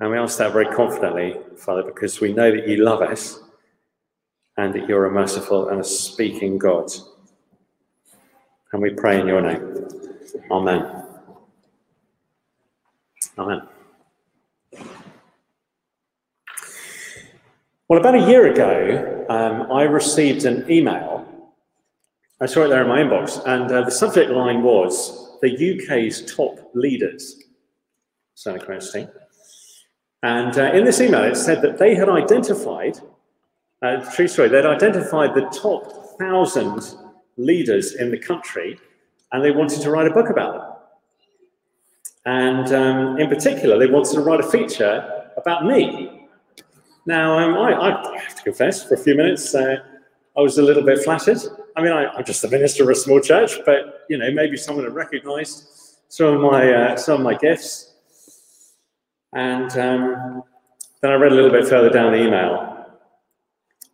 And 0.00 0.10
we 0.10 0.18
ask 0.18 0.38
that 0.38 0.52
very 0.52 0.66
confidently, 0.66 1.36
Father, 1.56 1.82
because 1.82 2.20
we 2.20 2.32
know 2.32 2.50
that 2.50 2.66
you 2.66 2.78
love 2.78 3.02
us 3.02 3.40
and 4.56 4.74
that 4.74 4.88
you're 4.88 5.06
a 5.06 5.10
merciful 5.10 5.68
and 5.68 5.80
a 5.80 5.84
speaking 5.84 6.58
God. 6.58 6.90
And 8.72 8.80
we 8.80 8.90
pray 8.90 9.20
in 9.20 9.26
your 9.26 9.42
name. 9.42 9.88
Amen. 10.50 11.04
Amen. 13.38 13.62
Well, 17.88 18.00
about 18.00 18.14
a 18.14 18.28
year 18.28 18.50
ago, 18.52 19.26
um, 19.28 19.70
I 19.70 19.82
received 19.82 20.44
an 20.44 20.70
email 20.70 21.20
I 22.42 22.46
saw 22.46 22.64
it 22.64 22.68
there 22.68 22.80
in 22.80 22.88
my 22.88 23.00
inbox, 23.00 23.46
and 23.46 23.70
uh, 23.70 23.82
the 23.82 23.90
subject 23.90 24.30
line 24.30 24.62
was 24.62 25.38
the 25.42 25.50
UK's 25.52 26.34
top 26.34 26.70
leaders. 26.72 27.36
Sounded 28.34 28.64
quite 28.64 28.76
interesting. 28.76 29.08
And 30.22 30.58
uh, 30.58 30.72
in 30.72 30.84
this 30.84 31.00
email, 31.00 31.24
it 31.24 31.36
said 31.36 31.62
that 31.62 31.78
they 31.78 31.94
had 31.94 32.08
identified, 32.08 32.98
uh, 33.82 34.04
true 34.14 34.28
story, 34.28 34.48
they'd 34.48 34.66
identified 34.66 35.34
the 35.34 35.46
top 35.46 36.18
thousand 36.18 36.94
leaders 37.36 37.94
in 37.94 38.10
the 38.10 38.18
country, 38.18 38.78
and 39.32 39.42
they 39.42 39.50
wanted 39.50 39.80
to 39.80 39.90
write 39.90 40.06
a 40.06 40.12
book 40.12 40.28
about 40.28 40.52
them. 40.54 40.70
And 42.26 42.72
um, 42.72 43.18
in 43.18 43.28
particular, 43.28 43.78
they 43.78 43.86
wanted 43.86 44.12
to 44.14 44.20
write 44.20 44.40
a 44.40 44.48
feature 44.50 45.30
about 45.38 45.64
me. 45.64 46.28
Now, 47.06 47.38
um, 47.38 47.54
I, 47.54 47.72
I, 47.72 48.18
have 48.18 48.36
to 48.36 48.42
confess, 48.42 48.86
for 48.86 48.94
a 48.94 48.98
few 48.98 49.14
minutes, 49.14 49.54
uh, 49.54 49.76
I 50.36 50.40
was 50.40 50.58
a 50.58 50.62
little 50.62 50.82
bit 50.82 51.02
flattered. 51.02 51.38
I 51.76 51.82
mean, 51.82 51.92
I, 51.92 52.14
am 52.14 52.24
just 52.24 52.42
the 52.42 52.48
minister 52.48 52.82
of 52.82 52.90
a 52.90 52.94
small 52.94 53.20
church, 53.20 53.58
but 53.64 54.04
you 54.10 54.18
know, 54.18 54.30
maybe 54.30 54.56
someone 54.58 54.84
had 54.84 54.94
recognised 54.94 55.66
some 56.08 56.34
of 56.34 56.40
my 56.40 56.72
uh, 56.72 56.96
some 56.96 57.20
of 57.20 57.20
my 57.22 57.34
gifts. 57.34 57.89
And 59.32 59.70
um, 59.78 60.42
then 61.00 61.12
I 61.12 61.14
read 61.14 61.32
a 61.32 61.34
little 61.34 61.50
bit 61.50 61.68
further 61.68 61.90
down 61.90 62.12
the 62.12 62.22
email, 62.24 62.86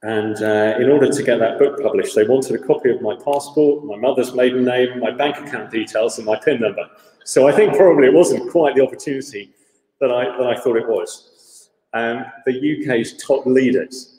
and 0.02 0.42
uh, 0.42 0.78
in 0.78 0.90
order 0.90 1.10
to 1.10 1.22
get 1.22 1.38
that 1.40 1.58
book 1.58 1.80
published, 1.82 2.14
they 2.14 2.24
wanted 2.24 2.60
a 2.60 2.64
copy 2.66 2.90
of 2.90 3.02
my 3.02 3.16
passport, 3.16 3.84
my 3.84 3.96
mother's 3.96 4.34
maiden 4.34 4.64
name, 4.64 5.00
my 5.00 5.10
bank 5.10 5.36
account 5.36 5.70
details, 5.70 6.18
and 6.18 6.26
my 6.26 6.38
PIN 6.38 6.60
number. 6.60 6.86
So 7.24 7.48
I 7.48 7.52
think 7.52 7.76
probably 7.76 8.06
it 8.06 8.14
wasn't 8.14 8.50
quite 8.50 8.76
the 8.76 8.82
opportunity 8.82 9.52
that 10.00 10.10
I 10.10 10.24
that 10.38 10.46
I 10.46 10.58
thought 10.58 10.76
it 10.76 10.88
was. 10.88 11.70
Um, 11.92 12.24
the 12.44 12.52
UK's 12.52 13.22
top 13.22 13.46
leaders 13.46 14.16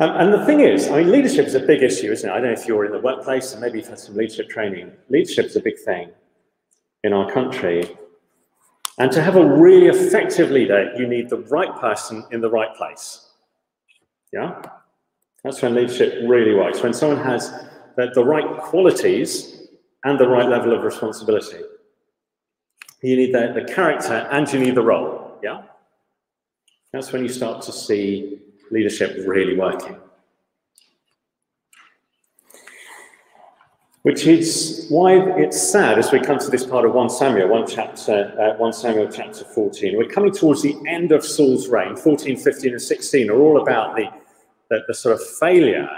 Um, 0.00 0.16
and 0.16 0.32
the 0.32 0.46
thing 0.46 0.60
is, 0.60 0.88
I 0.88 1.02
mean, 1.02 1.12
leadership 1.12 1.46
is 1.46 1.54
a 1.54 1.60
big 1.60 1.82
issue, 1.82 2.10
isn't 2.10 2.28
it? 2.28 2.32
I 2.32 2.36
don't 2.36 2.44
know 2.44 2.52
if 2.52 2.66
you're 2.66 2.86
in 2.86 2.92
the 2.92 3.00
workplace 3.00 3.52
and 3.52 3.60
maybe 3.60 3.78
you've 3.78 3.88
had 3.88 3.98
some 3.98 4.16
leadership 4.16 4.48
training. 4.48 4.92
Leadership 5.10 5.44
is 5.44 5.56
a 5.56 5.60
big 5.60 5.78
thing 5.78 6.10
in 7.04 7.12
our 7.12 7.30
country. 7.32 7.96
And 8.98 9.10
to 9.12 9.22
have 9.22 9.36
a 9.36 9.46
really 9.46 9.86
effective 9.86 10.50
leader, 10.50 10.92
you 10.96 11.06
need 11.06 11.30
the 11.30 11.38
right 11.38 11.74
person 11.80 12.24
in 12.30 12.40
the 12.40 12.50
right 12.50 12.74
place. 12.76 13.30
Yeah? 14.32 14.60
That's 15.42 15.62
when 15.62 15.74
leadership 15.74 16.28
really 16.28 16.54
works, 16.54 16.82
when 16.82 16.92
someone 16.92 17.24
has 17.24 17.50
the, 17.96 18.10
the 18.14 18.24
right 18.24 18.58
qualities 18.58 19.68
and 20.04 20.18
the 20.18 20.28
right 20.28 20.48
level 20.48 20.72
of 20.72 20.82
responsibility. 20.82 21.60
You 23.02 23.16
need 23.16 23.34
the, 23.34 23.52
the 23.54 23.72
character 23.72 24.28
and 24.30 24.50
you 24.52 24.58
need 24.58 24.74
the 24.74 24.82
role. 24.82 25.38
Yeah? 25.42 25.62
That's 26.92 27.12
when 27.12 27.22
you 27.22 27.28
start 27.28 27.62
to 27.62 27.72
see 27.72 28.40
leadership 28.70 29.26
really 29.26 29.56
working. 29.56 29.96
Which 34.02 34.26
is 34.26 34.86
why 34.88 35.12
it's 35.36 35.60
sad 35.60 35.98
as 35.98 36.10
we 36.10 36.20
come 36.20 36.38
to 36.38 36.50
this 36.50 36.64
part 36.64 36.86
of 36.86 36.94
1 36.94 37.10
Samuel, 37.10 37.48
1, 37.48 37.66
chapter, 37.66 38.32
uh, 38.40 38.58
1 38.58 38.72
Samuel 38.72 39.08
chapter 39.12 39.44
14. 39.44 39.98
We're 39.98 40.08
coming 40.08 40.32
towards 40.32 40.62
the 40.62 40.74
end 40.88 41.12
of 41.12 41.22
Saul's 41.22 41.68
reign. 41.68 41.96
14, 41.96 42.38
15, 42.38 42.72
and 42.72 42.80
16 42.80 43.28
are 43.28 43.38
all 43.38 43.60
about 43.60 43.96
the, 43.96 44.10
the, 44.70 44.80
the 44.88 44.94
sort 44.94 45.14
of 45.14 45.26
failure 45.38 45.88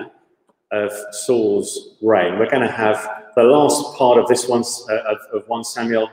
of 0.73 0.91
Saul's 1.13 1.97
reign. 2.03 2.41
We're 2.41 2.51
going 2.51 2.67
to 2.67 2.73
have 2.73 3.09
the 3.37 3.45
last 3.45 3.97
part 3.97 4.19
of 4.19 4.27
this 4.27 4.49
one, 4.49 4.65
uh, 4.91 5.13
of, 5.13 5.19
of 5.33 5.49
1 5.49 5.63
Samuel 5.63 6.11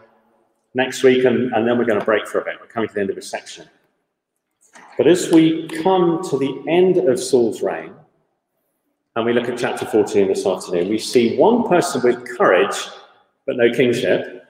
next 0.75 1.01
week, 1.01 1.25
and, 1.25 1.51
and 1.53 1.67
then 1.67 1.79
we're 1.79 1.85
going 1.85 1.99
to 1.99 2.05
break 2.05 2.27
for 2.27 2.39
a 2.39 2.45
bit. 2.45 2.55
We're 2.61 2.67
coming 2.67 2.89
to 2.89 2.93
the 2.93 3.01
end 3.01 3.09
of 3.09 3.17
a 3.17 3.21
section. 3.23 3.67
But 4.95 5.07
as 5.07 5.31
we 5.31 5.67
come 5.81 6.21
to 6.29 6.37
the 6.37 6.63
end 6.67 6.97
of 6.97 7.19
Saul's 7.19 7.63
reign, 7.63 7.93
and 9.19 9.25
we 9.25 9.33
look 9.33 9.49
at 9.49 9.57
chapter 9.57 9.85
14 9.85 10.29
this 10.29 10.45
afternoon, 10.45 10.87
we 10.87 10.97
see 10.97 11.35
one 11.35 11.67
person 11.67 12.01
with 12.01 12.25
courage 12.37 12.87
but 13.45 13.57
no 13.57 13.69
kingship, 13.73 14.45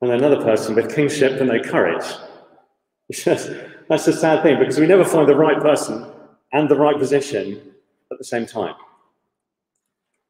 and 0.00 0.12
another 0.12 0.40
person 0.44 0.76
with 0.76 0.94
kingship 0.94 1.38
but 1.38 1.48
no 1.48 1.58
courage. 1.60 2.04
That's 3.88 4.06
a 4.06 4.12
sad 4.12 4.44
thing 4.44 4.60
because 4.60 4.78
we 4.78 4.86
never 4.86 5.04
find 5.04 5.28
the 5.28 5.34
right 5.34 5.60
person 5.60 6.06
and 6.52 6.68
the 6.68 6.76
right 6.76 6.96
position 6.96 7.60
at 8.12 8.18
the 8.18 8.24
same 8.24 8.46
time. 8.46 8.76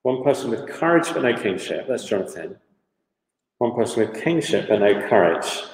One 0.03 0.25
person 0.25 0.49
with 0.49 0.67
courage 0.67 1.13
but 1.13 1.23
no 1.23 1.37
kingship, 1.37 1.87
that's 1.87 2.05
Jonathan. 2.05 2.57
One 3.59 3.75
person 3.75 4.01
with 4.01 4.23
kingship 4.23 4.69
but 4.69 4.81
no 4.81 5.07
courage, 5.09 5.65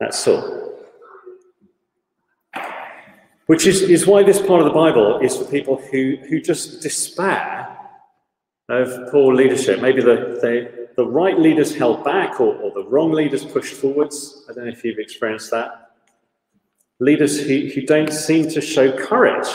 that's 0.00 0.18
Saul. 0.18 0.63
Which 3.46 3.66
is, 3.66 3.82
is 3.82 4.06
why 4.06 4.22
this 4.22 4.40
part 4.40 4.60
of 4.60 4.64
the 4.64 4.72
Bible 4.72 5.18
is 5.20 5.36
for 5.36 5.44
people 5.44 5.76
who, 5.76 6.16
who 6.28 6.40
just 6.40 6.80
despair 6.80 7.76
of 8.70 9.10
poor 9.10 9.34
leadership. 9.34 9.80
Maybe 9.80 10.00
the, 10.00 10.38
the, 10.40 10.88
the 10.96 11.06
right 11.06 11.38
leaders 11.38 11.74
held 11.74 12.02
back 12.04 12.40
or, 12.40 12.56
or 12.56 12.72
the 12.72 12.88
wrong 12.88 13.12
leaders 13.12 13.44
pushed 13.44 13.74
forwards. 13.74 14.44
I 14.48 14.54
don't 14.54 14.64
know 14.64 14.70
if 14.70 14.82
you've 14.82 14.98
experienced 14.98 15.50
that. 15.50 15.90
Leaders 17.00 17.38
who, 17.38 17.68
who 17.74 17.82
don't 17.82 18.12
seem 18.12 18.48
to 18.48 18.60
show 18.62 18.96
courage. 18.96 19.48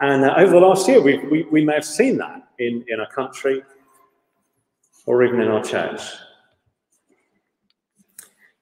And 0.00 0.24
uh, 0.24 0.34
over 0.38 0.52
the 0.52 0.60
last 0.60 0.88
year, 0.88 1.02
we, 1.02 1.18
we, 1.18 1.42
we 1.44 1.64
may 1.64 1.74
have 1.74 1.84
seen 1.84 2.16
that 2.18 2.48
in, 2.58 2.84
in 2.88 3.00
our 3.00 3.10
country 3.10 3.62
or 5.04 5.22
even 5.22 5.40
in 5.42 5.48
our 5.48 5.62
church. 5.62 6.00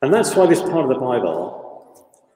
And 0.01 0.12
that's 0.12 0.35
why 0.35 0.47
this 0.47 0.61
part 0.61 0.85
of 0.85 0.89
the 0.89 0.99
Bible 0.99 1.62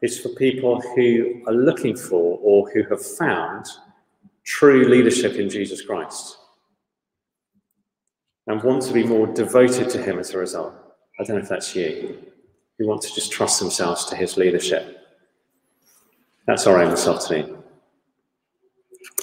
is 0.03 0.21
for 0.21 0.29
people 0.31 0.81
who 0.81 1.43
are 1.47 1.55
looking 1.55 1.97
for 1.97 2.39
or 2.43 2.71
who 2.71 2.83
have 2.85 3.05
found 3.05 3.67
true 4.45 4.89
leadership 4.89 5.35
in 5.35 5.49
Jesus 5.49 5.83
Christ 5.83 6.37
and 8.47 8.63
want 8.63 8.83
to 8.83 8.93
be 8.93 9.05
more 9.05 9.27
devoted 9.27 9.91
to 9.91 10.03
Him 10.03 10.19
as 10.19 10.31
a 10.31 10.39
result. 10.39 10.75
I 11.19 11.25
don't 11.25 11.37
know 11.37 11.43
if 11.43 11.49
that's 11.49 11.75
you, 11.75 12.19
who 12.79 12.87
want 12.87 13.03
to 13.03 13.15
just 13.15 13.33
trust 13.33 13.59
themselves 13.59 14.05
to 14.07 14.17
His 14.17 14.37
leadership. 14.37 14.99
That's 16.47 16.67
our 16.67 16.81
aim 16.81 16.91
this 16.91 17.09
afternoon. 17.09 17.57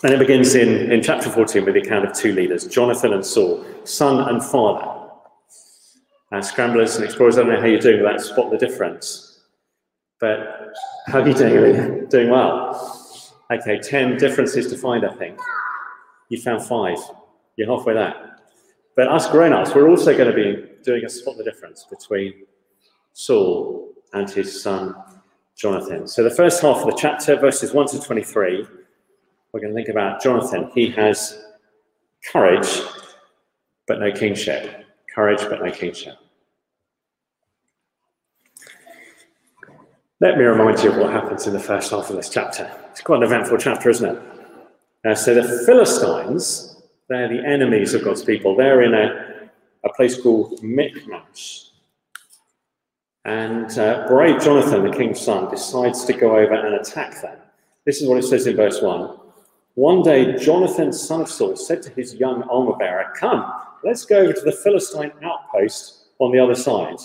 And 0.03 0.13
it 0.13 0.19
begins 0.19 0.55
in, 0.55 0.91
in 0.91 1.01
chapter 1.01 1.29
14 1.29 1.63
with 1.63 1.75
the 1.75 1.81
account 1.81 2.05
of 2.05 2.13
two 2.13 2.33
leaders, 2.33 2.67
Jonathan 2.67 3.13
and 3.13 3.25
Saul, 3.25 3.65
son 3.85 4.27
and 4.27 4.43
father. 4.43 4.99
Uh, 6.31 6.41
scramblers 6.41 6.95
and 6.95 7.05
explorers, 7.05 7.37
I 7.37 7.43
don't 7.43 7.53
know 7.53 7.61
how 7.61 7.67
you're 7.67 7.79
doing 7.79 8.01
with 8.01 8.11
that, 8.11 8.19
spot 8.19 8.51
the 8.51 8.57
difference. 8.57 9.22
But 10.23 10.73
how 11.07 11.19
are 11.19 11.27
you 11.27 11.33
doing? 11.33 12.07
Doing 12.07 12.29
well. 12.29 12.81
Okay, 13.51 13.77
10 13.77 14.15
differences 14.15 14.71
to 14.71 14.77
find, 14.77 15.05
I 15.05 15.13
think. 15.15 15.37
You 16.29 16.39
found 16.39 16.63
five. 16.63 16.97
You're 17.57 17.67
halfway 17.67 17.93
there. 17.95 18.37
But 18.95 19.09
us 19.09 19.29
grown 19.29 19.51
ups, 19.51 19.75
we're 19.75 19.89
also 19.89 20.15
going 20.15 20.33
to 20.33 20.33
be 20.33 20.65
doing 20.81 21.03
a 21.03 21.09
spot 21.09 21.35
the 21.35 21.43
difference 21.43 21.85
between 21.89 22.45
Saul 23.11 23.91
and 24.13 24.29
his 24.29 24.63
son 24.63 24.95
Jonathan. 25.57 26.07
So 26.07 26.23
the 26.23 26.33
first 26.33 26.61
half 26.61 26.77
of 26.77 26.85
the 26.85 26.97
chapter, 26.97 27.35
verses 27.35 27.73
1 27.73 27.87
to 27.87 27.99
23, 27.99 28.65
we're 29.51 29.59
going 29.59 29.73
to 29.73 29.75
think 29.75 29.89
about 29.89 30.23
Jonathan. 30.23 30.71
He 30.73 30.89
has 30.91 31.37
courage, 32.31 32.79
but 33.87 33.99
no 33.99 34.09
kingship. 34.09 34.85
Courage, 35.13 35.41
but 35.49 35.61
no 35.61 35.69
kingship. 35.69 36.15
Let 40.23 40.37
me 40.37 40.45
remind 40.45 40.81
you 40.81 40.89
of 40.89 40.95
what 40.95 41.11
happens 41.11 41.47
in 41.47 41.53
the 41.53 41.59
first 41.59 41.91
half 41.91 42.09
of 42.09 42.15
this 42.15 42.29
chapter. 42.29 42.71
It's 42.91 43.01
quite 43.01 43.17
an 43.17 43.23
eventful 43.23 43.57
chapter, 43.57 43.89
isn't 43.89 44.15
it? 44.15 44.23
Uh, 45.05 45.15
so 45.15 45.35
the 45.35 45.65
Philistines, 45.65 46.77
they're 47.09 47.27
the 47.27 47.45
enemies 47.45 47.93
of 47.93 48.05
God's 48.05 48.23
people. 48.23 48.55
They're 48.55 48.83
in 48.83 48.93
a, 48.93 49.49
a 49.83 49.91
place 49.91 50.21
called 50.21 50.63
Michmash. 50.63 51.71
And 53.25 53.77
uh, 53.77 54.07
brave 54.07 54.41
Jonathan, 54.41 54.89
the 54.89 54.95
king's 54.95 55.19
son, 55.19 55.51
decides 55.51 56.05
to 56.05 56.13
go 56.13 56.37
over 56.37 56.53
and 56.53 56.75
attack 56.75 57.21
them. 57.21 57.37
This 57.85 58.01
is 58.01 58.07
what 58.07 58.17
it 58.17 58.23
says 58.23 58.47
in 58.47 58.55
verse 58.55 58.81
1. 58.81 59.17
One 59.73 60.03
day, 60.03 60.37
Jonathan, 60.37 60.93
son 60.93 61.19
of 61.19 61.29
Saul, 61.29 61.57
said 61.57 61.81
to 61.81 61.89
his 61.89 62.15
young 62.15 62.43
armor 62.43 62.77
bearer, 62.77 63.11
Come, 63.17 63.51
let's 63.83 64.05
go 64.05 64.19
over 64.19 64.31
to 64.31 64.41
the 64.41 64.53
Philistine 64.53 65.11
outpost 65.21 66.05
on 66.19 66.31
the 66.31 66.39
other 66.39 66.55
side. 66.55 66.99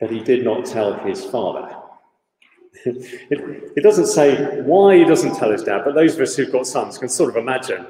But 0.00 0.10
he 0.10 0.20
did 0.20 0.44
not 0.44 0.64
tell 0.64 0.94
his 0.94 1.24
father. 1.24 1.76
it, 2.84 3.72
it, 3.76 3.82
doesn't 3.82 4.06
say 4.06 4.62
why 4.62 4.96
he 4.96 5.04
doesn't 5.04 5.36
tell 5.36 5.50
his 5.50 5.62
dad, 5.62 5.82
but 5.84 5.94
those 5.94 6.14
of 6.14 6.20
us 6.20 6.34
who've 6.34 6.50
got 6.50 6.66
sons 6.66 6.96
can 6.96 7.08
sort 7.08 7.28
of 7.28 7.36
imagine, 7.36 7.84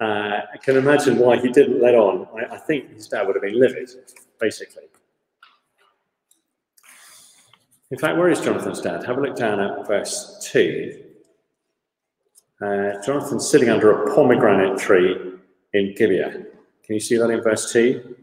uh, 0.00 0.40
can 0.62 0.76
imagine 0.76 1.18
why 1.18 1.38
he 1.38 1.48
didn't 1.52 1.80
let 1.80 1.94
on. 1.94 2.26
I, 2.34 2.54
I 2.54 2.58
think 2.58 2.92
his 2.94 3.06
dad 3.06 3.26
would 3.26 3.36
have 3.36 3.42
been 3.42 3.60
livid, 3.60 3.90
basically. 4.40 4.84
In 7.92 7.98
fact, 7.98 8.16
where 8.16 8.30
is 8.30 8.40
Jonathan's 8.40 8.80
dad? 8.80 9.04
Have 9.04 9.18
a 9.18 9.20
look 9.20 9.36
down 9.36 9.60
at 9.60 9.86
verse 9.86 10.48
2. 10.50 11.02
Uh, 12.60 12.92
Jonathan's 13.04 13.48
sitting 13.48 13.68
under 13.68 13.90
a 13.90 14.14
pomegranate 14.14 14.78
tree 14.78 15.34
in 15.74 15.94
Gibeah. 15.94 16.30
Can 16.30 16.94
you 16.94 17.00
see 17.00 17.16
that 17.16 17.28
in 17.28 17.42
verse 17.42 17.70
2? 17.70 18.16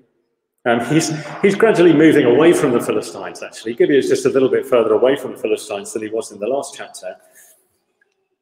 Um, 0.69 0.85
he's, 0.85 1.11
he's 1.41 1.55
gradually 1.55 1.93
moving 1.93 2.25
away 2.25 2.53
from 2.53 2.71
the 2.71 2.79
Philistines, 2.79 3.41
actually. 3.41 3.73
Gibeah 3.73 3.97
is 3.97 4.07
just 4.07 4.25
a 4.25 4.29
little 4.29 4.49
bit 4.49 4.65
further 4.65 4.93
away 4.93 5.15
from 5.15 5.31
the 5.31 5.37
Philistines 5.37 5.93
than 5.93 6.03
he 6.03 6.09
was 6.09 6.31
in 6.31 6.39
the 6.39 6.47
last 6.47 6.75
chapter. 6.75 7.15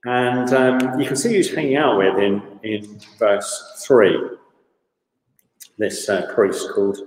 And 0.05 0.53
um, 0.53 0.99
you 0.99 1.07
can 1.07 1.15
see 1.15 1.33
who's 1.33 1.53
hanging 1.53 1.77
out 1.77 1.97
with 1.97 2.17
in, 2.19 2.41
in 2.63 2.99
verse 3.17 3.83
3 3.85 4.37
this 5.77 6.09
uh, 6.09 6.31
priest 6.33 6.69
called 6.73 6.97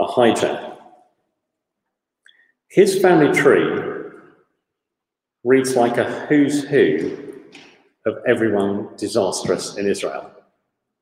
Ahijah. 0.00 0.78
His 2.68 3.00
family 3.00 3.32
tree 3.32 3.68
reads 5.44 5.76
like 5.76 5.98
a 5.98 6.26
who's 6.26 6.64
who 6.64 7.42
of 8.06 8.16
everyone 8.26 8.88
disastrous 8.96 9.76
in 9.76 9.86
Israel, 9.86 10.30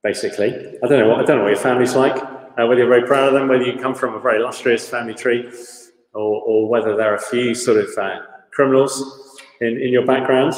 basically. 0.02 0.78
I 0.82 0.88
don't 0.88 0.98
know 0.98 1.08
what, 1.08 1.20
I 1.20 1.24
don't 1.24 1.38
know 1.38 1.44
what 1.44 1.52
your 1.52 1.62
family's 1.62 1.94
like, 1.94 2.37
uh, 2.58 2.66
whether 2.66 2.80
you're 2.80 2.88
very 2.88 3.06
proud 3.06 3.28
of 3.28 3.34
them, 3.34 3.48
whether 3.48 3.62
you 3.62 3.78
come 3.78 3.94
from 3.94 4.14
a 4.14 4.20
very 4.20 4.40
illustrious 4.40 4.88
family 4.88 5.14
tree, 5.14 5.48
or, 6.14 6.42
or 6.42 6.68
whether 6.68 6.96
there 6.96 7.12
are 7.12 7.16
a 7.16 7.20
few 7.20 7.54
sort 7.54 7.76
of 7.76 7.88
uh, 7.96 8.20
criminals 8.50 9.38
in, 9.60 9.80
in 9.80 9.92
your 9.92 10.04
background. 10.04 10.54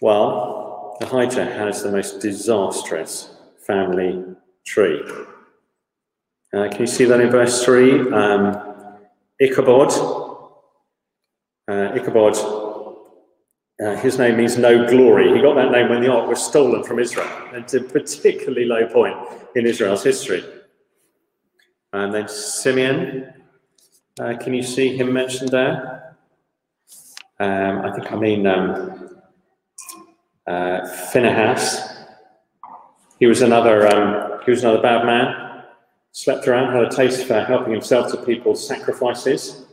Well, 0.00 0.96
the 0.98 1.06
Ahijah 1.06 1.44
has 1.44 1.82
the 1.82 1.92
most 1.92 2.20
disastrous 2.20 3.34
family 3.66 4.24
tree. 4.64 5.02
Uh, 6.54 6.68
can 6.68 6.80
you 6.80 6.86
see 6.86 7.04
that 7.04 7.20
in 7.20 7.30
verse 7.30 7.64
3? 7.64 8.12
Um, 8.12 8.96
Ichabod. 9.40 9.92
Uh, 11.68 11.94
Ichabod 11.94 12.61
uh, 13.82 13.96
his 13.96 14.18
name 14.18 14.36
means 14.36 14.56
no 14.56 14.86
glory. 14.86 15.34
He 15.34 15.42
got 15.42 15.54
that 15.56 15.72
name 15.72 15.88
when 15.88 16.02
the 16.02 16.12
ark 16.12 16.28
was 16.28 16.44
stolen 16.44 16.84
from 16.84 16.98
Israel. 16.98 17.28
It's 17.52 17.74
a 17.74 17.80
particularly 17.80 18.64
low 18.64 18.86
point 18.86 19.16
in 19.56 19.66
Israel's 19.66 20.04
history. 20.04 20.44
And 21.92 22.14
then 22.14 22.28
Simeon, 22.28 23.32
uh, 24.20 24.34
can 24.40 24.54
you 24.54 24.62
see 24.62 24.96
him 24.96 25.12
mentioned 25.12 25.50
there? 25.50 26.16
Um, 27.40 27.80
I 27.80 27.92
think 27.92 28.12
I 28.12 28.16
mean 28.16 28.46
um, 28.46 29.18
uh, 30.46 30.86
Phinehas. 31.10 32.04
He 33.18 33.26
was 33.26 33.42
another. 33.42 33.88
Um, 33.88 34.40
he 34.44 34.50
was 34.50 34.62
another 34.62 34.82
bad 34.82 35.04
man. 35.04 35.64
Slept 36.12 36.46
around, 36.46 36.72
had 36.72 36.84
a 36.84 36.94
taste 36.94 37.26
for 37.26 37.40
helping 37.40 37.72
himself 37.72 38.12
to 38.12 38.18
people's 38.18 38.66
sacrifices. 38.66 39.64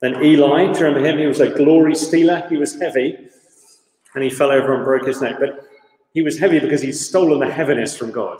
Then 0.00 0.22
Eli, 0.22 0.72
do 0.72 0.78
you 0.80 0.84
remember 0.86 1.08
him? 1.08 1.18
He 1.18 1.26
was 1.26 1.40
a 1.40 1.50
glory 1.50 1.94
stealer. 1.94 2.46
He 2.50 2.56
was 2.56 2.78
heavy 2.78 3.30
and 4.14 4.24
he 4.24 4.30
fell 4.30 4.50
over 4.50 4.74
and 4.74 4.84
broke 4.84 5.06
his 5.06 5.20
neck. 5.20 5.36
But 5.40 5.66
he 6.12 6.22
was 6.22 6.38
heavy 6.38 6.60
because 6.60 6.82
he'd 6.82 6.92
stolen 6.92 7.40
the 7.40 7.50
heaviness 7.50 7.96
from 7.96 8.12
God. 8.12 8.38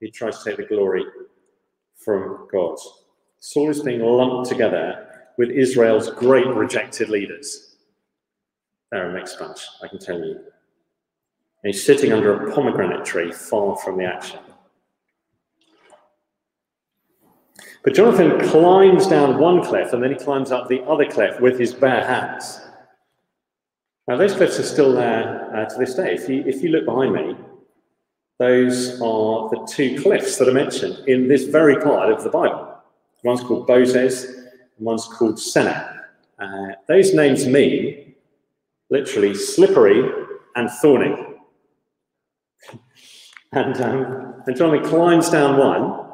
He 0.00 0.10
tries 0.10 0.38
to 0.38 0.44
take 0.44 0.56
the 0.58 0.74
glory 0.74 1.04
from 1.96 2.46
God. 2.52 2.78
Saul 3.40 3.70
is 3.70 3.82
being 3.82 4.00
lumped 4.00 4.48
together 4.48 5.06
with 5.38 5.50
Israel's 5.50 6.10
great 6.10 6.46
rejected 6.46 7.08
leaders. 7.08 7.76
They're 8.90 9.10
a 9.10 9.12
mixed 9.12 9.38
bunch, 9.38 9.60
I 9.82 9.88
can 9.88 9.98
tell 9.98 10.18
you. 10.18 10.32
And 11.62 11.72
he's 11.72 11.84
sitting 11.84 12.12
under 12.12 12.32
a 12.32 12.54
pomegranate 12.54 13.04
tree 13.04 13.32
far 13.32 13.76
from 13.76 13.98
the 13.98 14.04
action. 14.04 14.40
But 17.84 17.94
Jonathan 17.94 18.40
climbs 18.48 19.06
down 19.06 19.38
one 19.38 19.62
cliff 19.62 19.92
and 19.92 20.02
then 20.02 20.10
he 20.10 20.16
climbs 20.16 20.52
up 20.52 20.68
the 20.68 20.82
other 20.82 21.06
cliff 21.06 21.40
with 21.40 21.58
his 21.58 21.72
bare 21.72 22.04
hands. 22.04 22.60
Now, 24.08 24.16
those 24.16 24.32
cliffs 24.32 24.58
are 24.58 24.62
still 24.62 24.94
there 24.94 25.54
uh, 25.54 25.66
to 25.66 25.78
this 25.78 25.94
day. 25.94 26.14
If 26.14 26.30
you, 26.30 26.42
if 26.46 26.62
you 26.62 26.70
look 26.70 26.86
behind 26.86 27.12
me, 27.12 27.36
those 28.38 28.98
are 29.02 29.50
the 29.50 29.68
two 29.70 30.00
cliffs 30.00 30.38
that 30.38 30.48
are 30.48 30.52
mentioned 30.52 31.06
in 31.06 31.28
this 31.28 31.44
very 31.44 31.76
part 31.76 32.10
of 32.10 32.24
the 32.24 32.30
Bible. 32.30 32.74
One's 33.22 33.42
called 33.42 33.68
Bozez, 33.68 34.24
and 34.24 34.86
one's 34.86 35.04
called 35.04 35.34
Seneh. 35.34 36.06
Uh, 36.38 36.68
those 36.86 37.12
names 37.12 37.46
mean 37.46 38.14
literally 38.88 39.34
slippery 39.34 40.10
and 40.56 40.70
thorny. 40.80 41.14
and, 43.52 43.78
um, 43.82 44.42
and 44.46 44.56
Jonathan 44.56 44.88
climbs 44.88 45.28
down 45.28 45.58
one. 45.58 46.06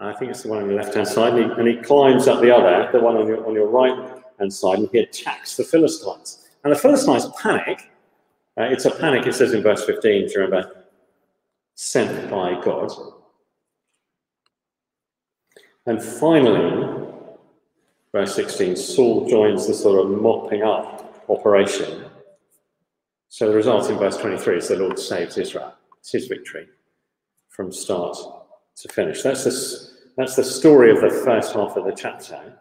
I 0.00 0.14
think 0.14 0.30
it's 0.30 0.44
the 0.44 0.48
one 0.48 0.62
on 0.62 0.68
the 0.68 0.74
left 0.74 0.94
hand 0.94 1.06
side, 1.06 1.34
and 1.34 1.44
he, 1.44 1.58
and 1.58 1.68
he, 1.68 1.76
climbs 1.76 2.26
up 2.26 2.40
the 2.40 2.56
other, 2.56 2.90
the 2.90 3.00
one 3.00 3.18
on 3.18 3.26
your, 3.26 3.46
on 3.46 3.52
your 3.52 3.68
right 3.68 4.18
hand 4.38 4.52
side, 4.52 4.78
and 4.78 4.88
he 4.90 5.00
attacks 5.00 5.58
the 5.58 5.64
Philistines. 5.64 6.41
And 6.64 6.72
the 6.72 6.78
first 6.78 7.06
line 7.06 7.18
is 7.18 7.28
panic. 7.40 7.90
Uh, 8.58 8.64
it's 8.64 8.84
a 8.84 8.90
panic, 8.90 9.26
it 9.26 9.34
says 9.34 9.54
in 9.54 9.62
verse 9.62 9.84
15, 9.84 10.26
do 10.26 10.32
you 10.32 10.40
remember? 10.40 10.84
Sent 11.74 12.30
by 12.30 12.60
God. 12.62 12.90
And 15.86 16.02
finally, 16.02 17.08
verse 18.12 18.34
16, 18.36 18.76
Saul 18.76 19.28
joins 19.28 19.66
the 19.66 19.74
sort 19.74 20.04
of 20.04 20.20
mopping 20.20 20.62
up 20.62 21.24
operation. 21.28 22.04
So 23.28 23.48
the 23.48 23.56
result 23.56 23.90
in 23.90 23.98
verse 23.98 24.18
23 24.18 24.58
is 24.58 24.68
the 24.68 24.76
Lord 24.76 24.98
saves 24.98 25.38
Israel. 25.38 25.74
It's 25.98 26.12
his 26.12 26.26
victory 26.26 26.68
from 27.48 27.72
start 27.72 28.16
to 28.76 28.88
finish. 28.88 29.22
That's 29.22 29.44
the, 29.44 30.12
that's 30.16 30.36
the 30.36 30.44
story 30.44 30.90
of 30.90 31.00
the 31.00 31.22
first 31.24 31.54
half 31.54 31.76
of 31.76 31.84
the 31.84 31.94
chapter. 31.96 32.58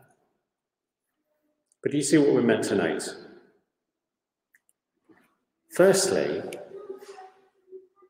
But 1.84 1.92
do 1.92 1.98
you 1.98 2.04
see 2.04 2.18
what 2.18 2.34
we're 2.34 2.42
meant 2.42 2.64
to 2.66 2.76
note? 2.76 3.16
Firstly, 5.74 6.42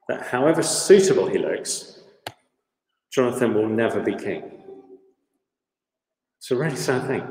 that 0.08 0.24
however 0.24 0.64
suitable 0.64 1.28
he 1.28 1.38
looks, 1.38 2.02
Jonathan 3.12 3.54
will 3.54 3.68
never 3.68 4.02
be 4.02 4.16
king. 4.16 4.64
It's 6.38 6.50
a 6.52 6.56
really 6.56 6.76
sad 6.76 7.08
thing. 7.08 7.24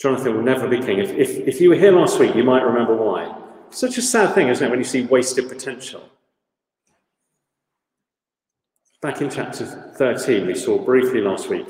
Jonathan 0.00 0.34
will 0.34 0.42
never 0.42 0.68
be 0.68 0.80
king. 0.80 0.98
If, 0.98 1.10
if, 1.12 1.30
if 1.48 1.60
you 1.60 1.70
were 1.70 1.76
here 1.76 1.92
last 1.92 2.18
week, 2.18 2.34
you 2.34 2.44
might 2.44 2.62
remember 2.62 2.94
why. 2.94 3.34
Such 3.70 3.96
a 3.96 4.02
sad 4.02 4.34
thing, 4.34 4.48
isn't 4.48 4.66
it, 4.66 4.68
when 4.68 4.78
you 4.78 4.84
see 4.84 5.02
wasted 5.04 5.48
potential? 5.48 6.02
Back 9.00 9.22
in 9.22 9.30
chapter 9.30 9.64
13, 9.96 10.46
we 10.46 10.54
saw 10.54 10.78
briefly 10.78 11.20
last 11.20 11.48
week. 11.48 11.66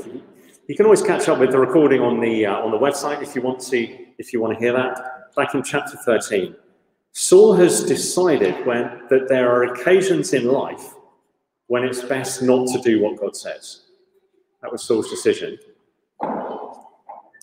You 0.69 0.77
can 0.77 0.87
always 0.87 1.03
catch 1.03 1.29
up 1.29 1.39
with 1.39 1.53
the 1.53 1.59
recording 1.59 2.01
on 2.01 2.21
the 2.21 2.47
uh, 2.47 2.55
on 2.55 2.71
the 2.71 2.79
website 2.79 3.23
if 3.23 3.35
you 3.35 3.43
want 3.43 3.61
to 3.61 3.79
if 4.19 4.33
you 4.33 4.41
want 4.41 4.55
to 4.55 4.59
hear 4.59 4.73
that. 4.73 5.35
Back 5.35 5.55
in 5.55 5.63
chapter 5.63 5.97
13, 5.97 6.55
Saul 7.13 7.55
has 7.55 7.85
decided 7.85 8.67
when 8.67 9.03
that 9.11 9.29
there 9.29 9.51
are 9.51 9.75
occasions 9.75 10.33
in 10.33 10.47
life 10.47 10.95
when 11.67 11.85
it's 11.85 12.03
best 12.03 12.43
not 12.43 12.67
to 12.69 12.81
do 12.81 13.03
what 13.03 13.21
God 13.21 13.37
says. 13.37 13.83
That 14.63 14.73
was 14.73 14.83
Saul's 14.83 15.11
decision. 15.11 15.59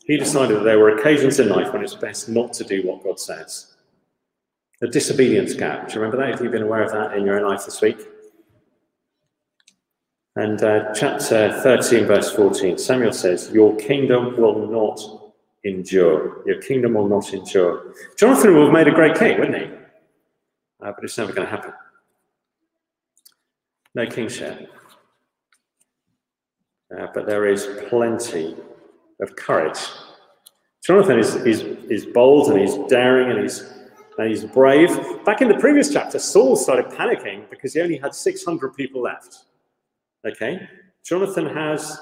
He 0.06 0.18
decided 0.18 0.58
that 0.58 0.64
there 0.64 0.80
were 0.80 0.98
occasions 0.98 1.40
in 1.40 1.50
life 1.50 1.72
when 1.72 1.84
it's 1.84 1.94
best 1.94 2.30
not 2.30 2.52
to 2.54 2.64
do 2.64 2.82
what 2.88 3.04
God 3.04 3.20
says. 3.20 3.76
The 4.80 4.88
disobedience 4.88 5.54
gap. 5.54 5.88
Do 5.88 5.94
you 5.94 6.02
remember 6.02 6.18
that? 6.18 6.32
Have 6.32 6.44
you 6.44 6.50
been 6.50 6.64
aware 6.64 6.84
of 6.84 6.92
that 6.92 7.16
in 7.16 7.26
your 7.26 7.40
own 7.40 7.48
life 7.48 7.66
this 7.66 7.82
week? 7.82 8.08
And 10.36 10.64
uh, 10.64 10.94
chapter 10.94 11.60
13, 11.62 12.06
verse 12.06 12.32
14, 12.32 12.78
Samuel 12.78 13.12
says, 13.12 13.52
Your 13.52 13.76
kingdom 13.76 14.38
will 14.38 14.68
not 14.68 15.19
endure. 15.64 16.44
Your 16.46 16.62
kingdom 16.62 16.94
will 16.94 17.08
not 17.08 17.34
endure. 17.34 17.94
Jonathan 18.18 18.54
would 18.56 18.66
have 18.66 18.74
made 18.74 18.88
a 18.88 18.92
great 18.92 19.18
king, 19.18 19.40
wouldn't 19.40 19.58
he? 19.58 19.64
Uh, 20.82 20.92
but 20.94 21.04
it's 21.04 21.18
never 21.18 21.34
going 21.34 21.46
to 21.46 21.52
happen. 21.52 21.74
No 23.96 24.06
kingship. 24.06 24.72
Uh, 26.98 27.08
but 27.14 27.26
there 27.26 27.46
is 27.46 27.68
plenty 27.90 28.56
of 29.22 29.36
courage. 29.36 29.80
Jonathan 30.84 31.20
is, 31.20 31.36
is, 31.36 31.62
is 31.90 32.06
bold 32.06 32.52
and 32.52 32.60
he's 32.60 32.76
daring 32.88 33.30
and 33.30 33.42
he's, 33.42 33.74
and 34.18 34.30
he's 34.30 34.46
brave. 34.46 34.90
Back 35.26 35.42
in 35.42 35.50
the 35.50 35.58
previous 35.58 35.92
chapter, 35.92 36.18
Saul 36.18 36.56
started 36.56 36.86
panicking 36.86 37.50
because 37.50 37.74
he 37.74 37.82
only 37.82 37.98
had 37.98 38.16
600 38.16 38.74
people 38.74 39.02
left. 39.02 39.46
Okay? 40.26 40.68
Jonathan 41.04 41.46
has, 41.48 42.00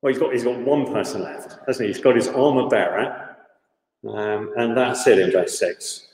well, 0.00 0.12
he's 0.12 0.20
got, 0.20 0.32
he's 0.32 0.44
got 0.44 0.58
one 0.58 0.92
person 0.92 1.22
left, 1.22 1.58
hasn't 1.66 1.88
he? 1.88 1.92
He's 1.92 2.02
got 2.02 2.16
his 2.16 2.28
armor 2.28 2.68
bearer, 2.68 3.36
um, 4.08 4.52
and 4.56 4.76
that's 4.76 5.06
it 5.06 5.18
in 5.18 5.32
verse 5.32 5.58
6. 5.58 6.06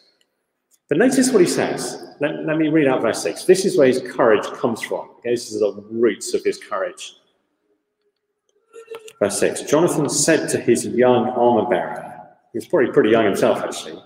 But 0.88 0.98
notice 0.98 1.30
what 1.32 1.40
he 1.40 1.46
says. 1.46 2.14
Let, 2.20 2.44
let 2.44 2.58
me 2.58 2.68
read 2.68 2.88
out 2.88 3.02
verse 3.02 3.22
6. 3.22 3.44
This 3.44 3.64
is 3.64 3.76
where 3.76 3.86
his 3.86 4.00
courage 4.00 4.46
comes 4.58 4.82
from. 4.82 5.10
Okay? 5.18 5.30
This 5.30 5.50
is 5.50 5.60
the 5.60 5.84
roots 5.90 6.34
of 6.34 6.44
his 6.44 6.58
courage. 6.58 7.16
Verse 9.18 9.38
6 9.38 9.62
Jonathan 9.62 10.08
said 10.08 10.48
to 10.50 10.58
his 10.58 10.86
young 10.86 11.28
armor 11.30 11.68
bearer, 11.68 12.14
he 12.52 12.58
was 12.58 12.66
probably 12.66 12.92
pretty 12.92 13.10
young 13.10 13.24
himself, 13.24 13.62
actually. 13.62 14.00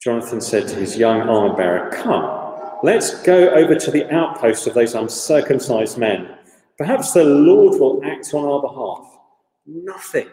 Jonathan 0.00 0.40
said 0.40 0.68
to 0.68 0.76
his 0.76 0.96
young 0.96 1.22
armor 1.22 1.54
bearer, 1.54 1.90
Come, 1.90 2.78
let's 2.82 3.22
go 3.22 3.50
over 3.50 3.74
to 3.74 3.90
the 3.90 4.10
outpost 4.14 4.66
of 4.66 4.74
those 4.74 4.94
uncircumcised 4.94 5.98
men. 5.98 6.38
Perhaps 6.76 7.12
the 7.12 7.24
Lord 7.24 7.80
will 7.80 8.04
act 8.04 8.34
on 8.34 8.44
our 8.44 8.60
behalf. 8.60 9.18
Nothing 9.66 10.28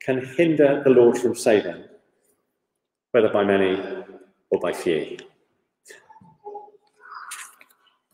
can 0.00 0.24
hinder 0.36 0.82
the 0.84 0.90
Lord 0.90 1.18
from 1.18 1.34
saving, 1.34 1.84
whether 3.10 3.28
by 3.28 3.44
many 3.44 4.04
or 4.50 4.60
by 4.60 4.72
few. 4.72 5.18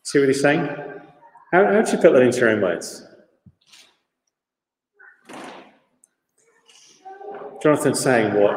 See 0.03 0.19
what 0.19 0.29
he's 0.29 0.41
saying? 0.41 0.67
How, 1.53 1.65
how 1.65 1.77
would 1.77 1.89
you 1.93 1.99
put 1.99 2.13
that 2.13 2.23
into 2.23 2.39
your 2.39 2.51
own 2.51 2.63
words? 2.63 3.07
Jonathan's 7.63 8.01
saying 8.01 8.35
what 8.35 8.57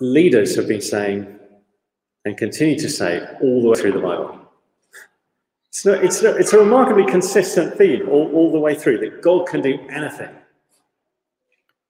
leaders 0.00 0.56
have 0.56 0.68
been 0.68 0.80
saying 0.80 1.38
and 2.24 2.36
continue 2.36 2.78
to 2.78 2.88
say 2.88 3.26
all 3.40 3.62
the 3.62 3.68
way 3.68 3.80
through 3.80 3.92
the 3.92 4.00
Bible. 4.00 4.45
It's, 5.76 5.84
it's, 5.84 6.22
it's 6.22 6.52
a 6.54 6.58
remarkably 6.58 7.04
consistent 7.04 7.76
theme 7.76 8.08
all, 8.08 8.32
all 8.32 8.50
the 8.50 8.58
way 8.58 8.74
through 8.74 8.96
that 8.98 9.20
God 9.20 9.46
can 9.46 9.60
do 9.60 9.78
anything. 9.90 10.34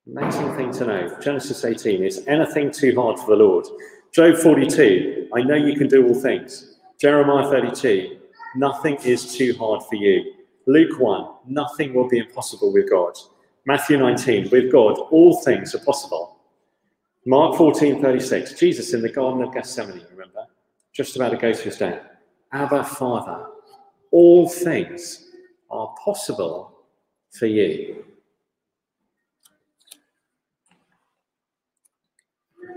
Amazing 0.09 0.57
thing 0.57 0.73
to 0.73 0.87
know. 0.87 1.17
Genesis 1.21 1.65
18 1.65 2.03
is 2.03 2.25
anything 2.27 2.73
too 2.73 2.97
hard 2.97 3.21
for 3.21 3.37
the 3.37 3.45
Lord. 3.45 3.65
Job 4.13 4.39
42, 4.39 5.29
I 5.33 5.43
know 5.43 5.55
you 5.55 5.77
can 5.77 5.87
do 5.87 6.05
all 6.07 6.21
things. 6.21 6.79
Jeremiah 6.99 7.49
32, 7.49 8.19
nothing 8.57 8.97
is 9.05 9.37
too 9.37 9.55
hard 9.57 9.83
for 9.85 9.95
you. 9.95 10.35
Luke 10.67 10.99
1, 10.99 11.29
nothing 11.47 11.95
will 11.95 12.09
be 12.09 12.19
impossible 12.19 12.73
with 12.73 12.91
God. 12.91 13.17
Matthew 13.67 13.99
19, 13.99 14.51
with 14.51 14.73
God, 14.73 14.99
all 15.11 15.41
things 15.43 15.77
are 15.77 15.85
possible. 15.85 16.39
Mark 17.25 17.57
14, 17.57 18.03
36, 18.03 18.55
Jesus 18.55 18.95
in 18.95 19.03
the 19.03 19.11
Garden 19.13 19.43
of 19.43 19.55
Gethsemane, 19.55 20.07
remember? 20.11 20.47
Just 20.93 21.15
about 21.15 21.31
to 21.31 21.37
go 21.37 21.53
to 21.53 21.63
his 21.63 21.77
death. 21.77 22.01
Abba, 22.53 22.83
Father, 22.85 23.47
all 24.13 24.49
things 24.49 25.27
are 25.71 25.95
possible 26.05 26.73
for 27.31 27.47
you. 27.47 28.05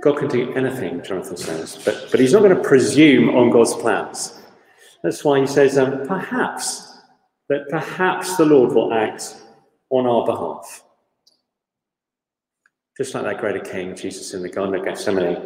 God 0.02 0.18
can 0.18 0.28
do 0.30 0.54
anything, 0.54 1.04
Jonathan 1.04 1.36
says, 1.36 1.82
but, 1.84 2.08
but 2.10 2.20
he's 2.20 2.32
not 2.32 2.42
going 2.42 2.56
to 2.56 2.63
presume 2.63 3.36
on 3.36 3.52
God's 3.52 3.74
plans. 3.74 4.39
That's 5.04 5.24
why 5.24 5.42
he 5.42 5.48
says, 5.48 5.78
um, 5.78 6.08
perhaps, 6.08 6.98
that 7.50 7.68
perhaps 7.70 8.38
the 8.38 8.46
Lord 8.46 8.74
will 8.74 8.94
act 8.94 9.36
on 9.89 10.06
our 10.06 10.26
behalf. 10.26 10.84
Just 12.98 13.13
like 13.13 13.24
that 13.24 13.39
greater 13.39 13.60
king, 13.60 13.96
Jesus 13.96 14.34
in 14.34 14.42
the 14.42 14.50
Garden 14.50 14.76
of 14.76 14.86
Gethsemane. 14.86 15.42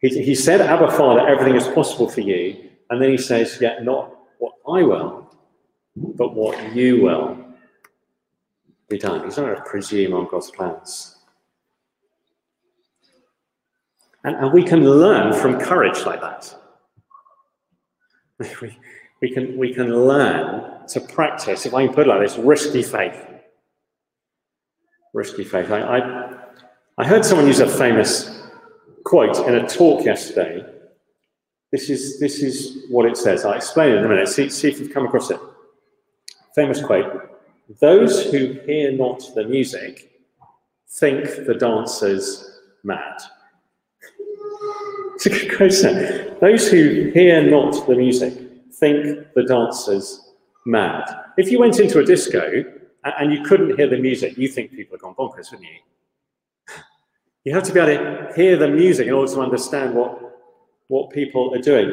He, 0.00 0.22
he 0.22 0.34
said, 0.34 0.60
Abba, 0.60 0.90
Father, 0.90 1.26
everything 1.26 1.56
is 1.56 1.68
possible 1.68 2.08
for 2.08 2.20
you. 2.20 2.70
And 2.90 3.00
then 3.00 3.10
he 3.10 3.18
says, 3.18 3.58
Yet 3.60 3.84
not 3.84 4.13
what 4.13 4.13
I 4.66 4.82
will, 4.82 5.30
but 5.96 6.34
what 6.34 6.74
you 6.74 7.02
will 7.02 7.44
be 8.88 8.98
done. 8.98 9.24
He's 9.24 9.36
not 9.36 9.44
going 9.44 9.56
to 9.56 9.62
presume 9.62 10.14
on 10.14 10.28
God's 10.30 10.50
plans. 10.50 11.16
And, 14.24 14.36
and 14.36 14.52
we 14.52 14.64
can 14.64 14.84
learn 14.84 15.32
from 15.34 15.58
courage 15.60 16.04
like 16.04 16.20
that. 16.20 16.54
We, 18.60 18.76
we, 19.22 19.30
can, 19.32 19.56
we 19.56 19.72
can 19.72 20.06
learn 20.06 20.86
to 20.88 21.00
practice, 21.00 21.66
if 21.66 21.72
I 21.72 21.86
can 21.86 21.94
put 21.94 22.08
it 22.08 22.10
like 22.10 22.20
this, 22.20 22.36
risky 22.36 22.82
faith. 22.82 23.16
Risky 25.14 25.44
faith. 25.44 25.70
I, 25.70 25.80
I, 25.80 26.36
I 26.98 27.06
heard 27.06 27.24
someone 27.24 27.46
use 27.46 27.60
a 27.60 27.68
famous 27.68 28.42
quote 29.04 29.38
in 29.46 29.54
a 29.54 29.68
talk 29.68 30.04
yesterday. 30.04 30.73
This 31.74 31.90
is, 31.90 32.20
this 32.20 32.38
is 32.38 32.84
what 32.88 33.04
it 33.04 33.16
says. 33.16 33.44
I'll 33.44 33.54
explain 33.54 33.94
it 33.94 33.96
in 33.96 34.04
a 34.04 34.08
minute. 34.08 34.28
See, 34.28 34.48
see 34.48 34.68
if 34.68 34.78
you've 34.78 34.94
come 34.94 35.06
across 35.06 35.28
it. 35.32 35.40
Famous 36.54 36.80
quote 36.80 37.42
Those 37.80 38.30
who 38.30 38.52
hear 38.64 38.92
not 38.92 39.20
the 39.34 39.42
music 39.42 40.22
think 40.88 41.24
the 41.46 41.54
dancers 41.54 42.60
mad. 42.84 43.16
It's 45.16 45.26
a 45.26 45.30
good 45.30 45.56
quote, 45.56 46.40
Those 46.40 46.70
who 46.70 47.10
hear 47.12 47.42
not 47.42 47.88
the 47.88 47.96
music 47.96 48.34
think 48.74 49.32
the 49.34 49.42
dancers 49.42 50.30
mad. 50.64 51.02
If 51.36 51.50
you 51.50 51.58
went 51.58 51.80
into 51.80 51.98
a 51.98 52.04
disco 52.04 52.64
and 53.02 53.32
you 53.32 53.42
couldn't 53.42 53.76
hear 53.76 53.88
the 53.88 53.98
music, 53.98 54.38
you 54.38 54.46
think 54.46 54.70
people 54.70 54.94
have 54.94 55.02
gone 55.02 55.16
bonkers, 55.16 55.50
wouldn't 55.50 55.68
you? 55.68 55.80
You 57.42 57.52
have 57.52 57.64
to 57.64 57.72
be 57.72 57.80
able 57.80 57.96
to 57.96 58.32
hear 58.36 58.56
the 58.56 58.68
music 58.68 59.08
in 59.08 59.12
order 59.12 59.32
to 59.32 59.40
understand 59.40 59.92
what, 59.92 60.33
what 60.94 61.10
people 61.10 61.52
are 61.52 61.58
doing. 61.58 61.92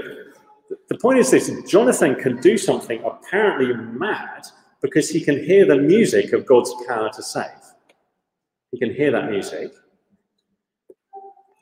The 0.90 0.98
point 1.00 1.18
is 1.18 1.32
this 1.32 1.52
Jonathan 1.68 2.14
can 2.14 2.40
do 2.40 2.56
something 2.56 3.04
apparently 3.04 3.74
mad 3.74 4.46
because 4.80 5.10
he 5.10 5.20
can 5.20 5.44
hear 5.44 5.66
the 5.66 5.78
music 5.78 6.34
of 6.34 6.46
God's 6.46 6.72
power 6.88 7.10
to 7.10 7.24
save. 7.24 7.64
He 8.72 8.78
can 8.78 8.94
hear 8.94 9.12
that 9.12 9.32
music. 9.32 9.72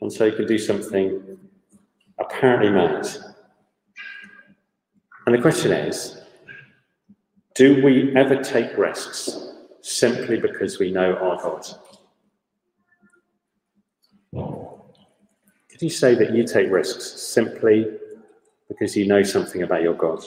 And 0.02 0.12
so 0.12 0.30
he 0.30 0.36
can 0.36 0.48
do 0.48 0.58
something 0.58 1.38
apparently 2.20 2.72
mad. 2.72 3.08
And 5.26 5.34
the 5.34 5.42
question 5.42 5.72
is 5.72 6.20
do 7.56 7.82
we 7.82 8.14
ever 8.18 8.36
take 8.44 8.78
risks 8.78 9.54
simply 9.82 10.38
because 10.42 10.78
we 10.78 10.92
know 10.92 11.16
our 11.16 11.38
God? 11.42 11.66
Could 15.80 15.86
you 15.86 15.92
say 15.92 16.14
that 16.14 16.36
you 16.36 16.44
take 16.44 16.70
risks 16.70 17.06
simply 17.22 17.88
because 18.68 18.98
you 18.98 19.08
know 19.08 19.24
something 19.24 19.64
about 19.64 19.82
your 19.82 19.94
God? 19.94 20.22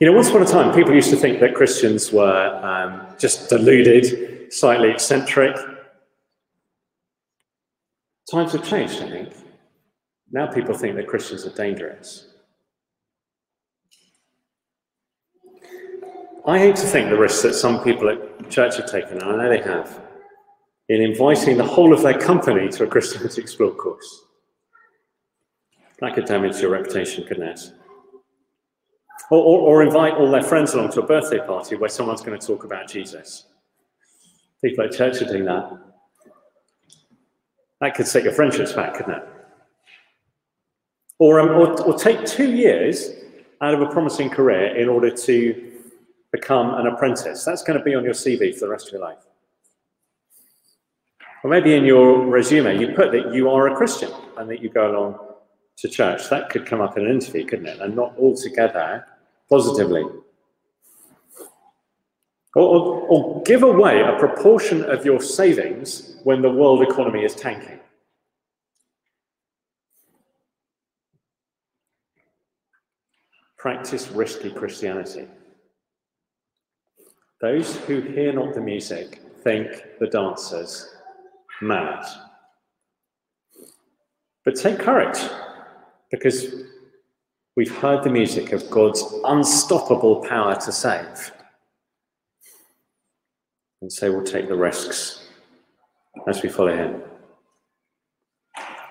You 0.00 0.08
know, 0.08 0.12
once 0.12 0.28
upon 0.28 0.42
a 0.42 0.46
time, 0.46 0.74
people 0.74 0.92
used 0.92 1.10
to 1.10 1.16
think 1.16 1.38
that 1.38 1.54
Christians 1.54 2.10
were 2.10 2.60
um, 2.64 3.14
just 3.16 3.48
deluded, 3.48 4.52
slightly 4.52 4.90
eccentric. 4.90 5.56
Times 8.28 8.54
have 8.54 8.68
changed, 8.68 9.00
I 9.02 9.08
think. 9.08 9.32
Now 10.32 10.48
people 10.48 10.74
think 10.74 10.96
that 10.96 11.06
Christians 11.06 11.46
are 11.46 11.54
dangerous. 11.54 12.26
I 16.44 16.58
hate 16.58 16.74
to 16.74 16.86
think 16.86 17.08
the 17.08 17.16
risks 17.16 17.42
that 17.42 17.54
some 17.54 17.84
people 17.84 18.08
at 18.08 18.50
church 18.50 18.78
have 18.78 18.90
taken, 18.90 19.18
and 19.18 19.30
I 19.30 19.36
know 19.36 19.48
they 19.48 19.62
have, 19.62 20.09
in 20.90 21.00
inviting 21.00 21.56
the 21.56 21.64
whole 21.64 21.92
of 21.92 22.02
their 22.02 22.18
company 22.18 22.68
to 22.68 22.82
a 22.82 22.86
Christianity 22.86 23.40
Explored 23.40 23.78
course. 23.78 24.24
That 26.00 26.14
could 26.14 26.24
damage 26.24 26.60
your 26.60 26.72
reputation, 26.72 27.24
couldn't 27.28 27.46
it? 27.46 27.60
Or, 29.30 29.38
or, 29.38 29.60
or, 29.60 29.82
invite 29.84 30.14
all 30.14 30.28
their 30.28 30.42
friends 30.42 30.74
along 30.74 30.90
to 30.92 31.02
a 31.02 31.06
birthday 31.06 31.38
party 31.38 31.76
where 31.76 31.88
someone's 31.88 32.22
going 32.22 32.36
to 32.36 32.44
talk 32.44 32.64
about 32.64 32.88
Jesus. 32.88 33.46
People 34.64 34.84
at 34.84 34.90
church 34.90 35.22
are 35.22 35.26
doing 35.26 35.44
that. 35.44 35.70
That 37.80 37.94
could 37.94 38.08
set 38.08 38.24
your 38.24 38.32
friendships 38.32 38.72
back, 38.72 38.94
couldn't 38.94 39.14
it? 39.14 39.22
Or, 41.20 41.38
um, 41.38 41.50
or, 41.50 41.80
or 41.82 41.96
take 41.96 42.26
two 42.26 42.52
years 42.52 43.12
out 43.60 43.74
of 43.74 43.80
a 43.80 43.86
promising 43.86 44.28
career 44.28 44.76
in 44.76 44.88
order 44.88 45.14
to 45.14 45.72
become 46.32 46.74
an 46.74 46.88
apprentice. 46.88 47.44
That's 47.44 47.62
going 47.62 47.78
to 47.78 47.84
be 47.84 47.94
on 47.94 48.02
your 48.02 48.14
CV 48.14 48.52
for 48.54 48.60
the 48.66 48.68
rest 48.70 48.88
of 48.88 48.94
your 48.94 49.02
life. 49.02 49.29
Or 51.42 51.50
maybe 51.50 51.74
in 51.74 51.84
your 51.84 52.26
resume, 52.26 52.78
you 52.78 52.88
put 52.94 53.12
that 53.12 53.32
you 53.32 53.48
are 53.48 53.68
a 53.68 53.76
Christian 53.76 54.12
and 54.36 54.48
that 54.50 54.60
you 54.60 54.68
go 54.68 54.90
along 54.90 55.18
to 55.78 55.88
church. 55.88 56.28
That 56.28 56.50
could 56.50 56.66
come 56.66 56.80
up 56.80 56.98
in 56.98 57.06
an 57.06 57.10
interview, 57.10 57.46
couldn't 57.46 57.66
it? 57.66 57.80
And 57.80 57.96
not 57.96 58.14
altogether 58.18 59.06
positively. 59.48 60.04
Or, 62.54 62.62
or, 62.62 63.00
or 63.08 63.42
give 63.44 63.62
away 63.62 64.02
a 64.02 64.18
proportion 64.18 64.84
of 64.84 65.06
your 65.06 65.20
savings 65.20 66.16
when 66.24 66.42
the 66.42 66.50
world 66.50 66.82
economy 66.82 67.24
is 67.24 67.34
tanking. 67.34 67.78
Practice 73.56 74.08
risky 74.10 74.50
Christianity. 74.50 75.26
Those 77.40 77.76
who 77.76 78.00
hear 78.00 78.32
not 78.32 78.54
the 78.54 78.60
music 78.60 79.22
think 79.42 79.98
the 79.98 80.06
dancers 80.08 80.96
mad. 81.60 82.04
But 84.44 84.56
take 84.56 84.78
courage, 84.78 85.18
because 86.10 86.46
we've 87.56 87.76
heard 87.76 88.04
the 88.04 88.10
music 88.10 88.52
of 88.52 88.68
God's 88.70 89.04
unstoppable 89.24 90.24
power 90.26 90.54
to 90.56 90.72
save. 90.72 91.32
And 93.82 93.92
so 93.92 94.12
we'll 94.12 94.24
take 94.24 94.48
the 94.48 94.56
risks 94.56 95.26
as 96.26 96.42
we 96.42 96.48
follow 96.48 96.76
him. 96.76 97.02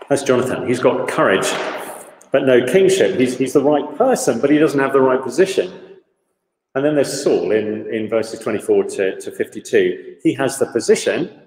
That's 0.10 0.23
Jonathan. 0.23 0.67
He's 0.67 0.79
got 0.79 1.08
courage, 1.08 1.47
but 2.32 2.45
no 2.45 2.65
kingship. 2.65 3.19
He's, 3.19 3.38
he's 3.38 3.53
the 3.53 3.63
right 3.63 3.95
person, 3.97 4.41
but 4.41 4.49
he 4.49 4.58
doesn't 4.58 4.79
have 4.79 4.93
the 4.93 5.01
right 5.01 5.21
position. 5.21 5.71
And 6.73 6.86
then 6.86 6.95
there's 6.95 7.23
Saul 7.23 7.51
in, 7.51 7.91
in 7.93 8.10
verses 8.10 8.39
24 8.39 8.84
to, 8.86 9.19
to 9.19 9.32
52. 9.32 10.17
He 10.23 10.34
has 10.34 10.58
the 10.58 10.67
position, 10.67 11.39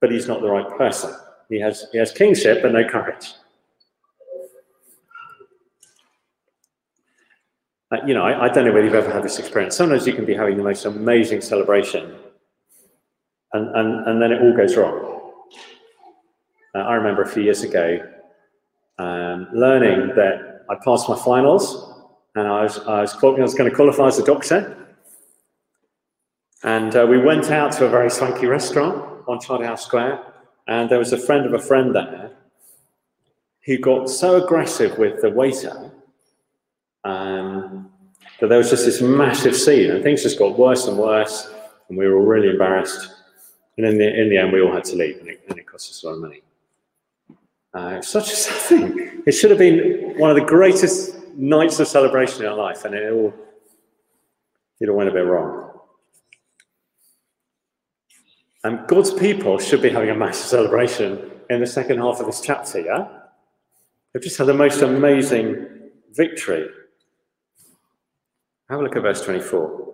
but 0.00 0.10
he's 0.10 0.28
not 0.28 0.40
the 0.40 0.48
right 0.48 0.68
person. 0.76 1.14
He 1.48 1.58
has, 1.60 1.86
he 1.92 1.98
has 1.98 2.12
kingship, 2.12 2.62
but 2.62 2.72
no 2.72 2.86
courage. 2.88 3.32
Uh, 7.90 7.96
you 8.06 8.12
know, 8.12 8.22
I, 8.22 8.44
I, 8.44 8.48
don't 8.50 8.66
know 8.66 8.72
whether 8.72 8.84
you've 8.84 8.94
ever 8.94 9.10
had 9.10 9.22
this 9.22 9.38
experience. 9.38 9.74
Sometimes 9.74 10.06
you 10.06 10.12
can 10.12 10.26
be 10.26 10.34
having 10.34 10.58
the 10.58 10.62
most 10.62 10.84
amazing 10.84 11.40
celebration, 11.40 12.16
and, 13.54 13.74
and, 13.74 14.06
and 14.06 14.20
then 14.20 14.30
it 14.30 14.42
all 14.42 14.54
goes 14.54 14.76
wrong. 14.76 15.32
Uh, 16.74 16.80
I 16.80 16.94
remember 16.94 17.22
a 17.22 17.28
few 17.28 17.42
years 17.42 17.62
ago 17.62 17.98
um, 18.98 19.48
learning 19.54 20.14
that 20.16 20.66
I 20.68 20.74
passed 20.84 21.08
my 21.08 21.16
finals, 21.16 21.94
and 22.34 22.46
I 22.46 22.62
was, 22.62 22.78
I 22.80 23.00
was, 23.00 23.14
I 23.14 23.26
was 23.26 23.54
going 23.54 23.70
to 23.70 23.74
qualify 23.74 24.08
as 24.08 24.18
a 24.18 24.24
doctor. 24.24 24.74
And 26.62 26.94
uh, 26.94 27.06
we 27.08 27.18
went 27.18 27.50
out 27.50 27.72
to 27.72 27.86
a 27.86 27.88
very 27.88 28.10
swanky 28.10 28.46
restaurant 28.46 29.17
on 29.28 29.40
Charterhouse 29.40 29.84
Square, 29.84 30.20
and 30.66 30.90
there 30.90 30.98
was 30.98 31.12
a 31.12 31.18
friend 31.18 31.46
of 31.46 31.52
a 31.52 31.58
friend 31.58 31.94
there 31.94 32.32
who 33.64 33.78
got 33.78 34.08
so 34.08 34.42
aggressive 34.42 34.96
with 34.98 35.20
the 35.20 35.30
waiter 35.30 35.90
um, 37.04 37.90
that 38.40 38.48
there 38.48 38.58
was 38.58 38.70
just 38.70 38.84
this 38.86 39.00
massive 39.00 39.54
scene, 39.54 39.90
and 39.90 40.02
things 40.02 40.22
just 40.22 40.38
got 40.38 40.58
worse 40.58 40.86
and 40.86 40.96
worse, 40.96 41.50
and 41.88 41.98
we 41.98 42.06
were 42.06 42.16
all 42.16 42.26
really 42.26 42.50
embarrassed. 42.50 43.14
And 43.76 43.86
in 43.86 43.98
the 43.98 44.20
in 44.20 44.28
the 44.30 44.38
end, 44.38 44.52
we 44.52 44.60
all 44.60 44.72
had 44.72 44.84
to 44.84 44.96
leave, 44.96 45.18
and 45.18 45.28
it, 45.28 45.40
and 45.48 45.58
it 45.58 45.66
cost 45.66 45.90
us 45.90 46.02
a 46.02 46.06
lot 46.06 46.14
of 46.14 46.20
money. 46.20 46.42
Uh, 47.74 48.00
such 48.00 48.32
a 48.32 48.36
sad 48.36 48.56
thing. 48.56 49.22
It 49.26 49.32
should 49.32 49.50
have 49.50 49.58
been 49.58 50.18
one 50.18 50.30
of 50.30 50.36
the 50.36 50.44
greatest 50.44 51.16
nights 51.36 51.78
of 51.78 51.86
celebration 51.86 52.42
in 52.42 52.48
our 52.48 52.56
life, 52.56 52.84
and 52.84 52.94
it 52.94 53.12
all 53.12 53.34
it 54.80 54.88
all 54.88 54.96
went 54.96 55.10
a 55.10 55.12
bit 55.12 55.26
wrong. 55.26 55.67
And 58.64 58.86
God's 58.88 59.12
people 59.12 59.58
should 59.58 59.82
be 59.82 59.90
having 59.90 60.10
a 60.10 60.14
massive 60.14 60.46
celebration 60.46 61.30
in 61.48 61.60
the 61.60 61.66
second 61.66 61.98
half 61.98 62.20
of 62.20 62.26
this 62.26 62.40
chapter, 62.40 62.80
yeah? 62.80 63.06
They've 64.12 64.22
just 64.22 64.36
had 64.36 64.46
the 64.46 64.54
most 64.54 64.82
amazing 64.82 65.90
victory. 66.12 66.68
Have 68.68 68.80
a 68.80 68.82
look 68.82 68.96
at 68.96 69.02
verse 69.02 69.22
24. 69.22 69.86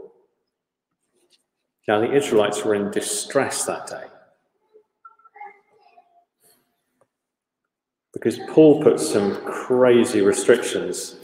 Now, 1.87 2.00
the 2.00 2.12
Israelites 2.12 2.64
were 2.64 2.74
in 2.74 2.90
distress 2.90 3.64
that 3.66 3.87
day. 3.87 4.05
Because 8.14 8.38
Paul 8.48 8.83
put 8.83 8.98
some 8.98 9.37
crazy 9.44 10.22
restrictions 10.22 11.16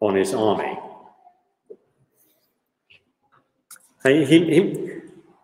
on 0.00 0.14
his 0.14 0.32
army. 0.32 0.78
He, 4.04 4.24
he, 4.24 4.87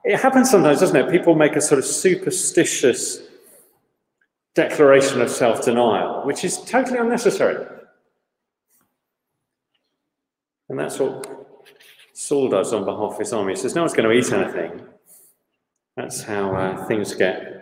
it 0.05 0.21
happens 0.21 0.51
sometimes, 0.51 0.81
doesn't 0.81 0.97
it? 0.97 1.11
People 1.11 1.35
make 1.35 1.57
a 1.57 1.61
sort 1.61 1.79
of 1.79 1.87
superstitious 1.87 3.23
declaration 4.55 5.23
of 5.23 5.31
self 5.31 5.65
denial, 5.65 6.23
which 6.25 6.45
is 6.45 6.61
totally 6.63 6.99
unnecessary. 6.99 7.67
And 10.69 10.79
that's 10.79 10.99
what 10.99 11.47
Saul 12.13 12.49
does 12.49 12.73
on 12.73 12.85
behalf 12.85 13.13
of 13.13 13.19
his 13.19 13.33
army. 13.33 13.55
He 13.55 13.61
says, 13.61 13.75
No 13.75 13.83
one's 13.83 13.95
going 13.95 14.09
to 14.09 14.15
eat 14.15 14.33
anything. 14.33 14.87
That's 15.97 16.23
how 16.23 16.55
uh, 16.55 16.87
things 16.87 17.15
get 17.15 17.55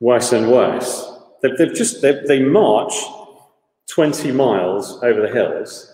worse 0.00 0.32
and 0.32 0.50
worse. 0.50 1.10
They've, 1.42 1.56
they've 1.56 1.74
just, 1.74 2.02
they, 2.02 2.22
they 2.26 2.42
march 2.42 2.94
20 3.90 4.32
miles 4.32 5.02
over 5.02 5.20
the 5.20 5.32
hills. 5.32 5.88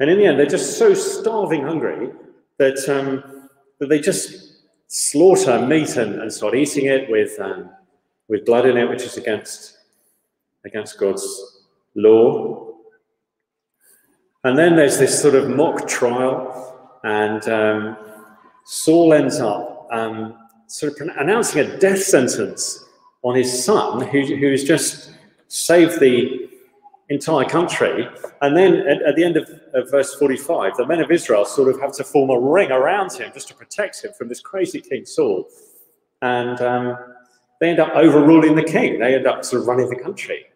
And 0.00 0.10
in 0.10 0.18
the 0.18 0.26
end, 0.26 0.38
they're 0.38 0.46
just 0.46 0.78
so 0.78 0.94
starving 0.94 1.62
hungry 1.62 2.10
that 2.58 2.88
um, 2.88 3.37
that 3.78 3.88
they 3.88 4.00
just 4.00 4.62
slaughter 4.88 5.64
meat 5.66 5.96
and, 5.96 6.20
and 6.20 6.32
start 6.32 6.54
eating 6.54 6.86
it 6.86 7.10
with, 7.10 7.38
um, 7.40 7.70
with 8.28 8.44
blood 8.44 8.66
in 8.66 8.76
it, 8.76 8.88
which 8.88 9.02
is 9.02 9.16
against, 9.16 9.78
against 10.64 10.98
God's 10.98 11.64
law. 11.94 12.74
And 14.44 14.56
then 14.56 14.76
there's 14.76 14.98
this 14.98 15.20
sort 15.20 15.34
of 15.34 15.48
mock 15.48 15.86
trial, 15.88 17.00
and 17.04 17.46
um, 17.48 17.96
Saul 18.64 19.12
ends 19.12 19.40
up 19.40 19.88
um, 19.90 20.38
sort 20.68 21.00
of 21.00 21.08
announcing 21.18 21.60
a 21.60 21.78
death 21.78 22.02
sentence 22.02 22.84
on 23.22 23.34
his 23.34 23.64
son, 23.64 24.06
who, 24.06 24.20
who's 24.36 24.64
just 24.64 25.12
saved 25.48 25.98
the 26.00 26.47
entire 27.08 27.44
country. 27.44 28.08
And 28.42 28.56
then 28.56 28.86
at, 28.86 29.02
at 29.02 29.16
the 29.16 29.24
end 29.24 29.36
of, 29.36 29.48
of, 29.74 29.90
verse 29.90 30.14
45, 30.14 30.76
the 30.76 30.86
men 30.86 31.00
of 31.00 31.10
Israel 31.10 31.44
sort 31.44 31.72
of 31.74 31.80
have 31.80 31.92
to 31.94 32.04
form 32.04 32.30
a 32.30 32.38
ring 32.38 32.70
around 32.70 33.12
him 33.12 33.30
just 33.32 33.48
to 33.48 33.54
protect 33.54 34.04
him 34.04 34.12
from 34.16 34.28
this 34.28 34.40
crazy 34.40 34.80
King 34.80 35.06
Saul. 35.06 35.48
And 36.20 36.60
um, 36.60 36.96
they 37.60 37.70
end 37.70 37.80
up 37.80 37.90
overruling 37.94 38.56
the 38.56 38.62
king, 38.62 39.00
they 39.00 39.14
end 39.14 39.26
up 39.26 39.44
sort 39.44 39.62
of 39.62 39.68
running 39.68 39.88
the 39.88 39.96
country. 39.96 40.46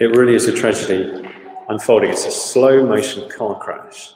It 0.00 0.16
really 0.16 0.34
is 0.34 0.46
a 0.46 0.52
tragedy 0.52 1.28
unfolding. 1.68 2.10
It's 2.10 2.24
a 2.24 2.30
slow 2.30 2.86
motion 2.86 3.28
car 3.28 3.58
crash. 3.58 4.12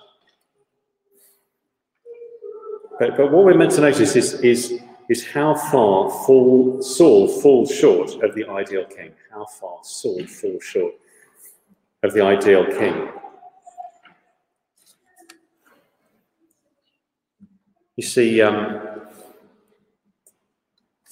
But, 2.98 3.16
but 3.16 3.32
what 3.32 3.44
we're 3.44 3.56
meant 3.56 3.72
to 3.72 3.80
notice 3.80 4.14
is, 4.14 4.34
is 4.34 4.80
is 5.12 5.26
how 5.26 5.54
far 5.54 6.10
fall, 6.24 6.82
Saul 6.82 7.28
falls 7.28 7.70
short 7.70 8.10
of 8.24 8.34
the 8.34 8.48
ideal 8.48 8.84
king. 8.86 9.12
How 9.30 9.44
far 9.44 9.78
Saul 9.82 10.24
falls 10.26 10.64
short 10.64 10.94
of 12.02 12.14
the 12.14 12.24
ideal 12.24 12.64
king. 12.64 13.08
You 17.96 18.02
see, 18.02 18.40
um, 18.40 18.80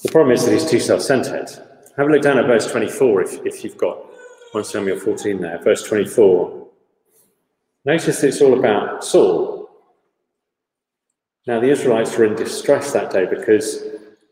the 0.02 0.10
problem 0.10 0.32
is 0.32 0.46
that 0.46 0.52
he's 0.52 0.68
too 0.68 0.80
self 0.80 1.02
centered. 1.02 1.50
Have 1.98 2.08
a 2.08 2.10
look 2.10 2.22
down 2.22 2.38
at 2.38 2.46
verse 2.46 2.72
24 2.72 3.22
if, 3.22 3.46
if 3.46 3.62
you've 3.62 3.76
got 3.76 3.98
1 4.52 4.64
Samuel 4.64 4.98
14 4.98 5.40
there. 5.40 5.62
Verse 5.62 5.82
24. 5.82 6.68
Notice 7.84 8.24
it's 8.24 8.40
all 8.40 8.58
about 8.58 9.04
Saul. 9.04 9.59
Now, 11.46 11.58
the 11.60 11.70
Israelites 11.70 12.16
were 12.16 12.26
in 12.26 12.34
distress 12.34 12.92
that 12.92 13.10
day 13.10 13.26
because 13.26 13.84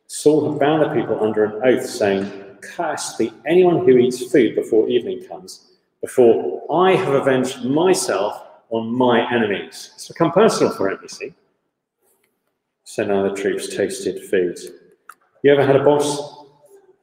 Saul 0.07 0.51
had 0.51 0.61
bound 0.61 0.83
the 0.83 0.94
people 0.94 1.23
under 1.23 1.44
an 1.44 1.62
oath, 1.64 1.88
saying, 1.88 2.31
Cursed 2.61 3.18
be 3.18 3.33
anyone 3.47 3.85
who 3.85 3.97
eats 3.99 4.31
food 4.31 4.55
before 4.55 4.88
evening 4.88 5.25
comes, 5.27 5.73
before 6.01 6.64
I 6.71 6.94
have 6.94 7.14
avenged 7.14 7.64
myself 7.64 8.42
on 8.71 8.92
my 8.92 9.31
enemies. 9.33 9.90
It's 9.94 10.09
become 10.09 10.33
personal 10.33 10.73
for 10.73 10.90
him, 10.90 10.99
you 11.03 11.09
see. 11.09 11.35
So 12.85 13.05
now 13.05 13.29
the 13.29 13.35
troops 13.35 13.75
tasted 13.75 14.23
food. 14.29 14.59
You 15.42 15.53
ever 15.53 15.64
had 15.64 15.77
a 15.77 15.85
boss? 15.85 16.47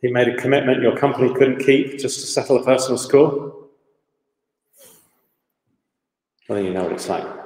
He 0.01 0.11
made 0.11 0.27
a 0.27 0.35
commitment 0.35 0.81
your 0.81 0.97
company 0.97 1.33
couldn't 1.33 1.59
keep 1.59 1.99
just 1.99 2.19
to 2.19 2.27
settle 2.27 2.57
a 2.57 2.63
personal 2.63 2.97
score? 2.97 3.55
Well, 6.47 6.59
you 6.59 6.73
know 6.73 6.83
what 6.83 6.91
it's 6.91 7.09
like. 7.09 7.44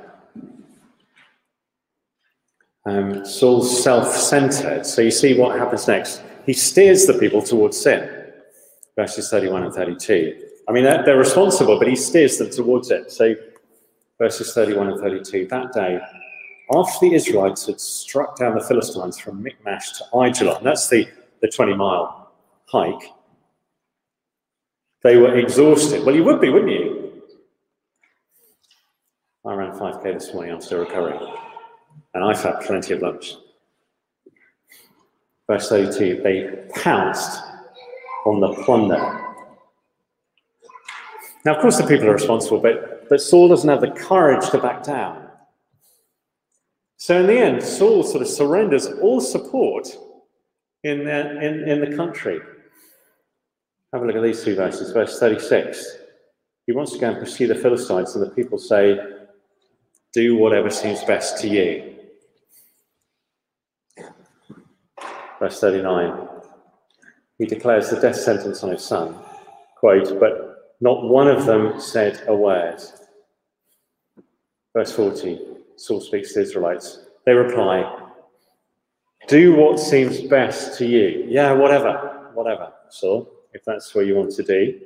Um, 2.89 3.23
Saul's 3.23 3.84
self 3.84 4.15
centered. 4.15 4.84
So 4.84 5.02
you 5.02 5.12
see 5.12 5.38
what 5.38 5.60
happens 5.60 5.88
next. 5.88 6.23
He 6.45 6.54
steers 6.54 7.06
the 7.06 7.13
people 7.13 7.41
towards 7.41 7.80
sin. 7.80 8.10
Verses 8.95 9.30
31 9.30 9.63
and 9.63 9.73
32. 9.73 10.41
I 10.67 10.71
mean, 10.71 10.84
they're, 10.84 11.04
they're 11.06 11.17
responsible, 11.17 11.78
but 11.78 11.88
he 11.88 11.95
steers 11.95 12.38
them 12.38 12.49
towards 12.49 12.89
it. 12.89 13.12
So 13.12 13.36
verses 14.17 14.54
31 14.54 14.89
and 14.89 14.99
32. 14.99 15.47
That 15.47 15.71
day, 15.71 15.99
after 16.73 17.10
the 17.10 17.13
Israelites 17.13 17.67
had 17.67 17.80
struck 17.80 18.38
down 18.39 18.56
the 18.56 18.63
Philistines 18.63 19.19
from 19.19 19.43
Michmash 19.43 19.91
to 19.99 20.04
Aijalon, 20.13 20.63
that's 20.63 20.89
the, 20.89 21.08
the 21.41 21.47
20 21.47 21.75
mile 21.75 22.32
hike, 22.65 23.12
they 25.04 25.17
were 25.17 25.38
exhausted. 25.38 26.04
Well, 26.04 26.15
you 26.15 26.23
would 26.23 26.41
be, 26.41 26.49
wouldn't 26.49 26.71
you? 26.71 27.21
I 29.45 29.54
ran 29.54 29.71
5k 29.73 30.04
this 30.04 30.34
morning, 30.34 30.54
I'm 30.54 30.62
still 30.62 30.80
recovering. 30.80 31.48
And 32.13 32.23
I've 32.23 32.41
had 32.41 32.62
plenty 32.62 32.93
of 32.93 33.02
lunch. 33.02 33.36
Verse 35.47 35.69
32 35.69 36.21
they 36.23 36.67
pounced 36.75 37.41
on 38.25 38.39
the 38.39 38.54
plunder. 38.63 39.25
Now, 41.45 41.56
of 41.56 41.62
course, 41.62 41.78
the 41.78 41.88
people 41.88 42.08
are 42.08 42.13
responsible, 42.13 42.60
but, 42.60 43.08
but 43.10 43.21
Saul 43.21 43.47
doesn't 43.47 43.69
have 43.69 43.82
the 43.82 43.91
courage 43.91 44.49
to 44.49 44.60
back 44.60 44.84
down. 44.84 45.28
So, 46.97 47.21
in 47.21 47.28
the 47.28 47.39
end, 47.39 47.63
Saul 47.63 48.04
sort 48.04 48.21
of 48.21 48.28
surrenders 48.28 48.88
all 49.02 49.21
support 49.21 49.88
in 50.84 51.06
the, 51.06 51.41
in, 51.41 51.67
in 51.67 51.89
the 51.89 51.95
country. 51.95 52.41
Have 53.93 54.04
a 54.04 54.06
look 54.06 54.17
at 54.17 54.21
these 54.21 54.43
two 54.43 54.56
verses. 54.56 54.91
Verse 54.91 55.17
36. 55.17 55.97
He 56.67 56.73
wants 56.73 56.91
to 56.91 56.99
go 56.99 57.10
and 57.10 57.17
pursue 57.17 57.47
the 57.47 57.56
Philistines, 57.56 58.15
and 58.15 58.23
the 58.23 58.30
people 58.30 58.60
say, 58.60 58.99
Do 60.13 60.38
whatever 60.38 60.69
seems 60.69 61.04
best 61.04 61.41
to 61.41 61.48
you. 61.48 61.95
Verse 65.39 65.60
39. 65.60 66.28
He 67.38 67.45
declares 67.45 67.89
the 67.89 68.00
death 68.00 68.17
sentence 68.17 68.63
on 68.63 68.72
his 68.72 68.84
son. 68.84 69.15
Quote, 69.80 70.19
but 70.19 70.76
not 70.82 71.04
one 71.04 71.28
of 71.28 71.45
them 71.45 71.80
said 71.80 72.24
a 72.28 72.36
word. 72.36 72.82
Verse 74.74 74.91
40. 74.91 75.39
Saul 75.78 76.02
speaks 76.02 76.34
to 76.34 76.39
the 76.39 76.45
Israelites. 76.45 77.00
They 77.26 77.34
reply, 77.34 78.08
Do 79.28 79.56
what 79.56 79.80
seems 79.80 80.22
best 80.22 80.78
to 80.80 80.86
you. 80.86 81.26
Yeah, 81.28 81.54
whatever, 81.54 82.32
whatever, 82.34 82.74
Saul, 82.89 83.32
if 83.54 83.63
that's 83.63 83.93
what 83.95 84.06
you 84.06 84.15
want 84.15 84.32
to 84.36 84.43
do. 84.43 84.82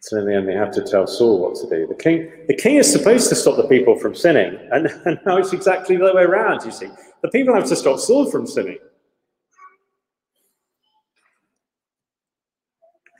So 0.00 0.16
in 0.16 0.24
the 0.24 0.34
end, 0.34 0.48
they 0.48 0.54
have 0.54 0.72
to 0.72 0.82
tell 0.82 1.06
Saul 1.06 1.40
what 1.40 1.56
to 1.56 1.68
do. 1.68 1.86
The 1.86 1.94
king, 1.94 2.30
the 2.48 2.56
king 2.56 2.76
is 2.76 2.90
supposed 2.90 3.28
to 3.28 3.34
stop 3.34 3.56
the 3.56 3.68
people 3.68 3.98
from 3.98 4.14
sinning, 4.14 4.58
and, 4.72 4.86
and 5.04 5.20
now 5.26 5.36
it's 5.36 5.52
exactly 5.52 5.96
the 5.96 6.04
other 6.04 6.16
way 6.16 6.22
around, 6.22 6.64
you 6.64 6.70
see. 6.70 6.88
The 7.22 7.28
people 7.28 7.54
have 7.54 7.66
to 7.66 7.76
stop 7.76 7.98
Saul 7.98 8.30
from 8.30 8.46
sinning. 8.46 8.78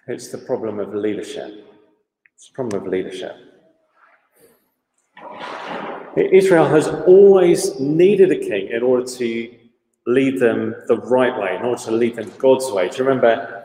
It's 0.08 0.28
the 0.28 0.38
problem 0.38 0.80
of 0.80 0.94
leadership. 0.94 1.66
It's 2.34 2.48
the 2.48 2.54
problem 2.54 2.82
of 2.82 2.88
leadership. 2.88 3.36
Israel 6.16 6.66
has 6.66 6.88
always 6.88 7.78
needed 7.78 8.32
a 8.32 8.38
king 8.38 8.68
in 8.68 8.82
order 8.82 9.06
to 9.06 9.54
lead 10.06 10.40
them 10.40 10.74
the 10.88 10.96
right 10.96 11.38
way, 11.38 11.56
in 11.56 11.62
order 11.62 11.80
to 11.82 11.90
lead 11.92 12.16
them 12.16 12.32
God's 12.38 12.72
way. 12.72 12.88
Do 12.88 12.96
you 12.96 13.04
remember 13.04 13.59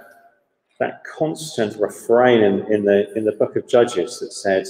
that 0.80 1.04
constant 1.06 1.80
refrain 1.80 2.44
in, 2.44 2.72
in, 2.72 2.86
the, 2.86 3.14
in 3.16 3.24
the 3.24 3.32
book 3.32 3.56
of 3.56 3.68
Judges 3.68 4.20
that 4.20 4.34
said 4.34 4.68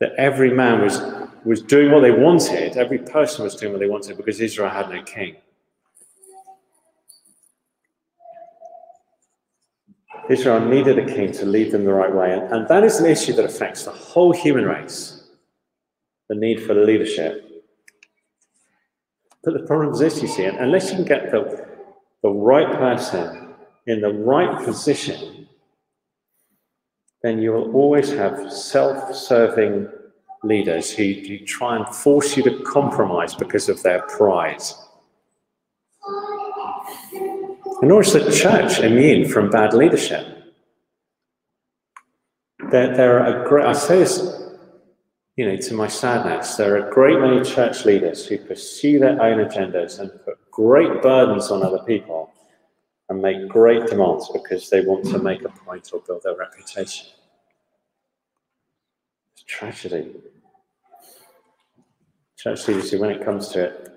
that 0.00 0.12
every 0.18 0.52
man 0.52 0.80
was, 0.80 1.00
was 1.44 1.62
doing 1.62 1.92
what 1.92 2.00
they 2.00 2.10
wanted, 2.10 2.76
every 2.76 2.98
person 2.98 3.44
was 3.44 3.54
doing 3.54 3.72
what 3.72 3.80
they 3.80 3.88
wanted 3.88 4.16
because 4.16 4.40
Israel 4.40 4.70
had 4.70 4.90
no 4.90 5.02
king? 5.02 5.36
Israel 10.28 10.60
needed 10.60 10.98
a 10.98 11.06
king 11.06 11.32
to 11.32 11.44
lead 11.44 11.72
them 11.72 11.84
the 11.84 11.92
right 11.92 12.14
way. 12.14 12.32
And, 12.32 12.52
and 12.52 12.68
that 12.68 12.84
is 12.84 13.00
an 13.00 13.06
issue 13.06 13.32
that 13.34 13.44
affects 13.44 13.84
the 13.84 13.90
whole 13.90 14.32
human 14.32 14.64
race 14.64 15.24
the 16.28 16.36
need 16.36 16.62
for 16.62 16.74
leadership. 16.74 17.64
But 19.42 19.54
the 19.54 19.66
problem 19.66 19.92
is 19.92 19.98
this, 19.98 20.22
you 20.22 20.28
see, 20.28 20.44
unless 20.44 20.90
you 20.90 20.96
can 20.96 21.04
get 21.04 21.32
the, 21.32 21.66
the 22.22 22.30
right 22.30 22.70
person 22.78 23.39
in 23.86 24.00
the 24.00 24.12
right 24.12 24.64
position, 24.64 25.48
then 27.22 27.40
you 27.40 27.52
will 27.52 27.72
always 27.72 28.10
have 28.10 28.52
self 28.52 29.14
serving 29.14 29.88
leaders 30.42 30.90
who, 30.90 31.04
who 31.04 31.38
try 31.44 31.76
and 31.76 31.86
force 31.88 32.36
you 32.36 32.42
to 32.42 32.62
compromise 32.64 33.34
because 33.34 33.68
of 33.68 33.82
their 33.82 34.02
pride. 34.02 34.62
Nor 37.82 38.02
is 38.02 38.12
the 38.12 38.30
church 38.32 38.78
immune 38.80 39.28
from 39.28 39.50
bad 39.50 39.74
leadership. 39.74 40.26
There, 42.70 42.94
there 42.96 43.18
are 43.18 43.44
a 43.44 43.48
great, 43.48 43.66
I 43.66 43.72
say 43.72 43.98
this 43.98 44.40
you 45.36 45.46
know, 45.46 45.56
to 45.56 45.74
my 45.74 45.88
sadness, 45.88 46.56
there 46.56 46.74
are 46.74 46.88
a 46.88 46.92
great 46.92 47.18
many 47.18 47.42
church 47.42 47.86
leaders 47.86 48.26
who 48.26 48.36
pursue 48.36 48.98
their 48.98 49.20
own 49.22 49.38
agendas 49.38 49.98
and 49.98 50.10
put 50.22 50.38
great 50.50 51.00
burdens 51.00 51.50
on 51.50 51.62
other 51.62 51.78
people 51.84 52.30
and 53.10 53.20
make 53.20 53.48
great 53.48 53.86
demands 53.88 54.30
because 54.32 54.70
they 54.70 54.82
want 54.82 55.04
to 55.04 55.18
make 55.18 55.44
a 55.44 55.48
point 55.48 55.90
or 55.92 56.00
build 56.00 56.22
their 56.22 56.36
reputation. 56.36 57.08
It's 59.32 59.42
a 59.42 59.46
tragedy. 59.46 60.14
Church 62.38 62.68
leaders 62.68 62.90
who, 62.90 63.00
when 63.00 63.10
it 63.10 63.24
comes 63.24 63.48
to 63.48 63.64
it, 63.64 63.92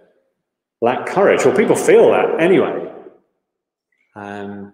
lack 0.82 1.06
courage. 1.06 1.45
Well, 1.45 1.56
people 1.56 1.76
feel 1.76 2.10
that 2.10 2.41
anyway. 2.41 2.91
Um, 4.15 4.73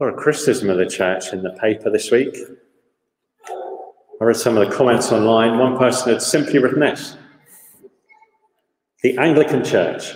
a 0.00 0.12
criticism 0.12 0.70
of 0.70 0.78
the 0.78 0.86
church 0.86 1.32
in 1.34 1.42
the 1.42 1.50
paper 1.60 1.90
this 1.90 2.10
week. 2.10 2.34
I 3.48 4.24
read 4.24 4.36
some 4.36 4.56
of 4.56 4.68
the 4.68 4.74
comments 4.74 5.12
online. 5.12 5.58
One 5.58 5.76
person 5.76 6.14
had 6.14 6.22
simply 6.22 6.58
written 6.58 6.80
this 6.80 7.16
The 9.02 9.18
Anglican 9.18 9.62
Church, 9.62 10.14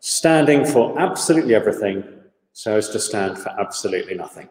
standing 0.00 0.64
for 0.64 0.98
absolutely 0.98 1.54
everything 1.54 2.15
so 2.56 2.74
as 2.74 2.88
to 2.88 2.98
stand 2.98 3.36
for 3.36 3.50
absolutely 3.60 4.14
nothing. 4.14 4.48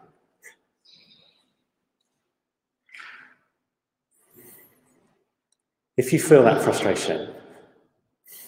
If 5.96 6.12
you 6.12 6.20
feel 6.20 6.44
that 6.44 6.62
frustration, 6.62 7.34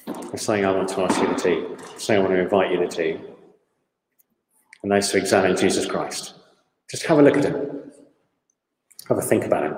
there's 0.07 0.43
something 0.43 0.65
I 0.65 0.71
want 0.71 0.89
to 0.91 1.01
ask 1.01 1.21
you 1.21 1.27
to 1.27 1.43
do, 1.43 1.77
something 1.99 2.17
I 2.17 2.19
want 2.21 2.35
to 2.35 2.39
invite 2.39 2.71
you 2.71 2.79
to 2.79 2.87
do, 2.87 3.21
and 4.85 4.93
is 4.93 5.11
to 5.11 5.19
examine 5.19 5.57
Jesus 5.57 5.87
Christ. 5.87 6.35
Just 6.89 7.05
have 7.07 7.19
a 7.19 7.23
look 7.23 7.37
at 7.37 7.47
him, 7.47 7.91
have 9.09 9.19
a 9.19 9.23
think 9.23 9.45
about 9.45 9.65
him. 9.65 9.77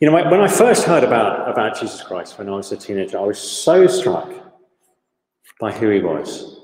You 0.00 0.10
know, 0.10 0.14
when 0.14 0.40
I 0.40 0.48
first 0.48 0.84
heard 0.84 1.04
about, 1.04 1.50
about 1.50 1.78
Jesus 1.78 2.00
Christ 2.00 2.38
when 2.38 2.48
I 2.48 2.52
was 2.52 2.72
a 2.72 2.78
teenager, 2.78 3.18
I 3.18 3.24
was 3.24 3.38
so 3.38 3.86
struck 3.86 4.32
by 5.60 5.70
who 5.70 5.90
he 5.90 6.00
was. 6.00 6.63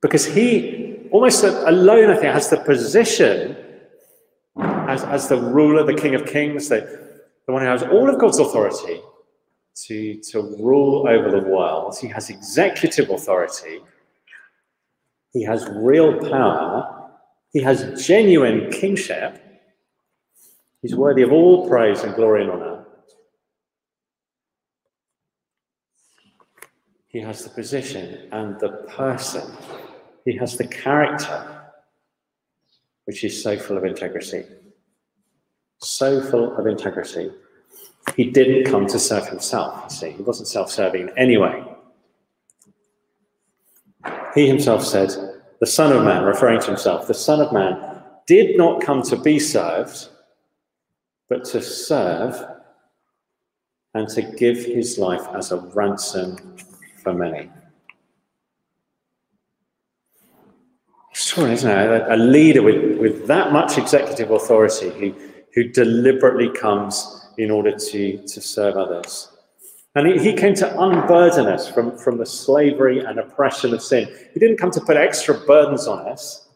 Because 0.00 0.26
he, 0.26 1.08
almost 1.10 1.42
alone, 1.42 2.10
I 2.10 2.14
think, 2.14 2.32
has 2.32 2.50
the 2.50 2.58
position 2.58 3.56
as, 4.56 5.04
as 5.04 5.28
the 5.28 5.36
ruler, 5.36 5.84
the 5.84 5.94
King 6.00 6.14
of 6.14 6.26
Kings, 6.26 6.68
the, 6.68 6.80
the 7.46 7.52
one 7.52 7.62
who 7.62 7.68
has 7.68 7.82
all 7.82 8.08
of 8.08 8.20
God's 8.20 8.38
authority 8.38 9.00
to, 9.86 10.20
to 10.30 10.40
rule 10.58 11.06
over 11.08 11.30
the 11.30 11.46
world. 11.46 11.96
He 12.00 12.08
has 12.08 12.30
executive 12.30 13.10
authority. 13.10 13.80
He 15.32 15.44
has 15.44 15.68
real 15.74 16.18
power. 16.30 17.10
He 17.52 17.62
has 17.62 18.06
genuine 18.06 18.70
kingship. 18.70 19.42
He's 20.82 20.94
worthy 20.94 21.22
of 21.22 21.32
all 21.32 21.68
praise 21.68 22.02
and 22.02 22.14
glory 22.14 22.42
and 22.42 22.52
honor. 22.52 22.84
He 27.08 27.20
has 27.20 27.42
the 27.42 27.50
position 27.50 28.28
and 28.32 28.60
the 28.60 28.68
person. 28.88 29.50
He 30.28 30.36
has 30.36 30.58
the 30.58 30.66
character, 30.66 31.72
which 33.06 33.24
is 33.24 33.42
so 33.42 33.56
full 33.56 33.78
of 33.78 33.84
integrity. 33.84 34.44
So 35.80 36.20
full 36.20 36.54
of 36.54 36.66
integrity. 36.66 37.30
He 38.14 38.30
didn't 38.30 38.70
come 38.70 38.86
to 38.88 38.98
serve 38.98 39.26
himself, 39.26 39.84
you 39.84 39.96
see. 39.96 40.10
He 40.10 40.20
wasn't 40.20 40.48
self 40.48 40.70
serving 40.70 41.08
in 41.08 41.18
any 41.18 41.38
way. 41.38 41.64
He 44.34 44.46
himself 44.46 44.84
said, 44.84 45.08
the 45.60 45.66
Son 45.66 45.96
of 45.96 46.04
Man, 46.04 46.24
referring 46.24 46.60
to 46.60 46.66
himself, 46.66 47.06
the 47.06 47.14
Son 47.14 47.40
of 47.40 47.50
Man 47.50 48.02
did 48.26 48.58
not 48.58 48.82
come 48.82 49.02
to 49.04 49.16
be 49.16 49.38
served, 49.38 50.08
but 51.30 51.42
to 51.46 51.62
serve 51.62 52.34
and 53.94 54.06
to 54.10 54.20
give 54.20 54.62
his 54.62 54.98
life 54.98 55.26
as 55.34 55.52
a 55.52 55.56
ransom 55.56 56.58
for 57.02 57.14
many. 57.14 57.48
Sure, 61.18 61.48
isn't 61.48 61.68
it? 61.68 62.04
A 62.08 62.16
leader 62.16 62.62
with, 62.62 62.96
with 62.96 63.26
that 63.26 63.50
much 63.50 63.76
executive 63.76 64.30
authority 64.30 64.90
who, 64.90 65.12
who 65.52 65.64
deliberately 65.64 66.48
comes 66.48 67.26
in 67.38 67.50
order 67.50 67.72
to, 67.72 68.18
to 68.18 68.40
serve 68.40 68.76
others. 68.76 69.28
And 69.96 70.06
he, 70.06 70.18
he 70.18 70.32
came 70.32 70.54
to 70.54 70.80
unburden 70.80 71.48
us 71.48 71.68
from, 71.68 71.98
from 71.98 72.18
the 72.18 72.24
slavery 72.24 73.00
and 73.00 73.18
oppression 73.18 73.74
of 73.74 73.82
sin. 73.82 74.08
He 74.32 74.38
didn't 74.38 74.58
come 74.58 74.70
to 74.70 74.80
put 74.80 74.96
extra 74.96 75.34
burdens 75.34 75.88
on 75.88 76.06
us. 76.06 76.46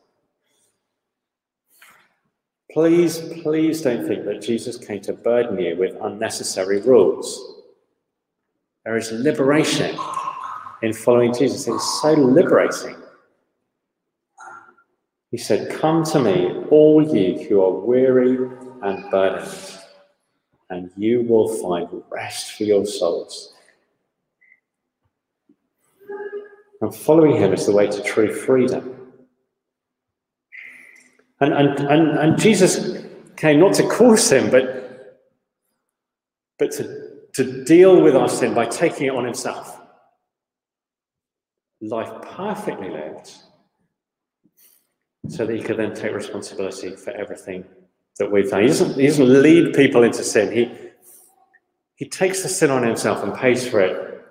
Please, 2.70 3.18
please 3.42 3.82
don't 3.82 4.06
think 4.06 4.24
that 4.26 4.40
Jesus 4.40 4.76
came 4.78 5.00
to 5.00 5.12
burden 5.12 5.58
you 5.58 5.74
with 5.74 5.96
unnecessary 6.00 6.80
rules. 6.82 7.64
There 8.84 8.96
is 8.96 9.10
liberation 9.10 9.98
in 10.82 10.92
following 10.92 11.34
Jesus. 11.34 11.66
It 11.66 11.74
is 11.74 12.00
so 12.00 12.12
liberating. 12.12 13.01
He 15.32 15.38
said, 15.38 15.70
Come 15.70 16.04
to 16.04 16.20
me, 16.20 16.52
all 16.70 17.02
you 17.02 17.48
who 17.48 17.62
are 17.62 17.72
weary 17.72 18.50
and 18.82 19.10
burdened, 19.10 19.78
and 20.68 20.90
you 20.96 21.22
will 21.22 21.48
find 21.48 21.88
rest 22.10 22.52
for 22.52 22.64
your 22.64 22.84
souls. 22.84 23.54
And 26.82 26.94
following 26.94 27.36
him 27.36 27.54
is 27.54 27.64
the 27.64 27.72
way 27.72 27.86
to 27.86 28.02
true 28.02 28.32
freedom. 28.32 28.94
And, 31.40 31.54
and, 31.54 31.78
and, 31.80 32.18
and 32.18 32.38
Jesus 32.38 33.02
came 33.36 33.58
not 33.58 33.74
to 33.74 33.88
cause 33.88 34.26
sin, 34.26 34.50
but, 34.50 35.18
but 36.58 36.72
to, 36.72 37.10
to 37.32 37.64
deal 37.64 38.02
with 38.02 38.14
our 38.14 38.28
sin 38.28 38.52
by 38.52 38.66
taking 38.66 39.06
it 39.06 39.14
on 39.14 39.24
himself. 39.24 39.80
Life 41.80 42.12
perfectly 42.36 42.90
lived, 42.90 43.34
so 45.28 45.46
that 45.46 45.54
he 45.54 45.62
could 45.62 45.76
then 45.76 45.94
take 45.94 46.12
responsibility 46.12 46.96
for 46.96 47.10
everything 47.10 47.64
that 48.18 48.30
we've 48.30 48.50
done. 48.50 48.62
He 48.62 48.68
doesn't, 48.68 48.98
he 48.98 49.06
doesn't 49.06 49.42
lead 49.42 49.74
people 49.74 50.02
into 50.02 50.22
sin. 50.24 50.52
He, 50.52 50.70
he 51.94 52.08
takes 52.08 52.42
the 52.42 52.48
sin 52.48 52.70
on 52.70 52.82
himself 52.82 53.22
and 53.22 53.34
pays 53.34 53.66
for 53.66 53.80
it 53.80 54.24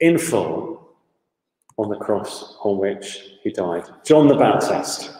in 0.00 0.18
full 0.18 0.96
on 1.76 1.88
the 1.88 1.96
cross 1.96 2.56
on 2.62 2.78
which 2.78 3.20
he 3.42 3.50
died. 3.50 3.84
John 4.04 4.28
the 4.28 4.36
Baptist 4.36 5.10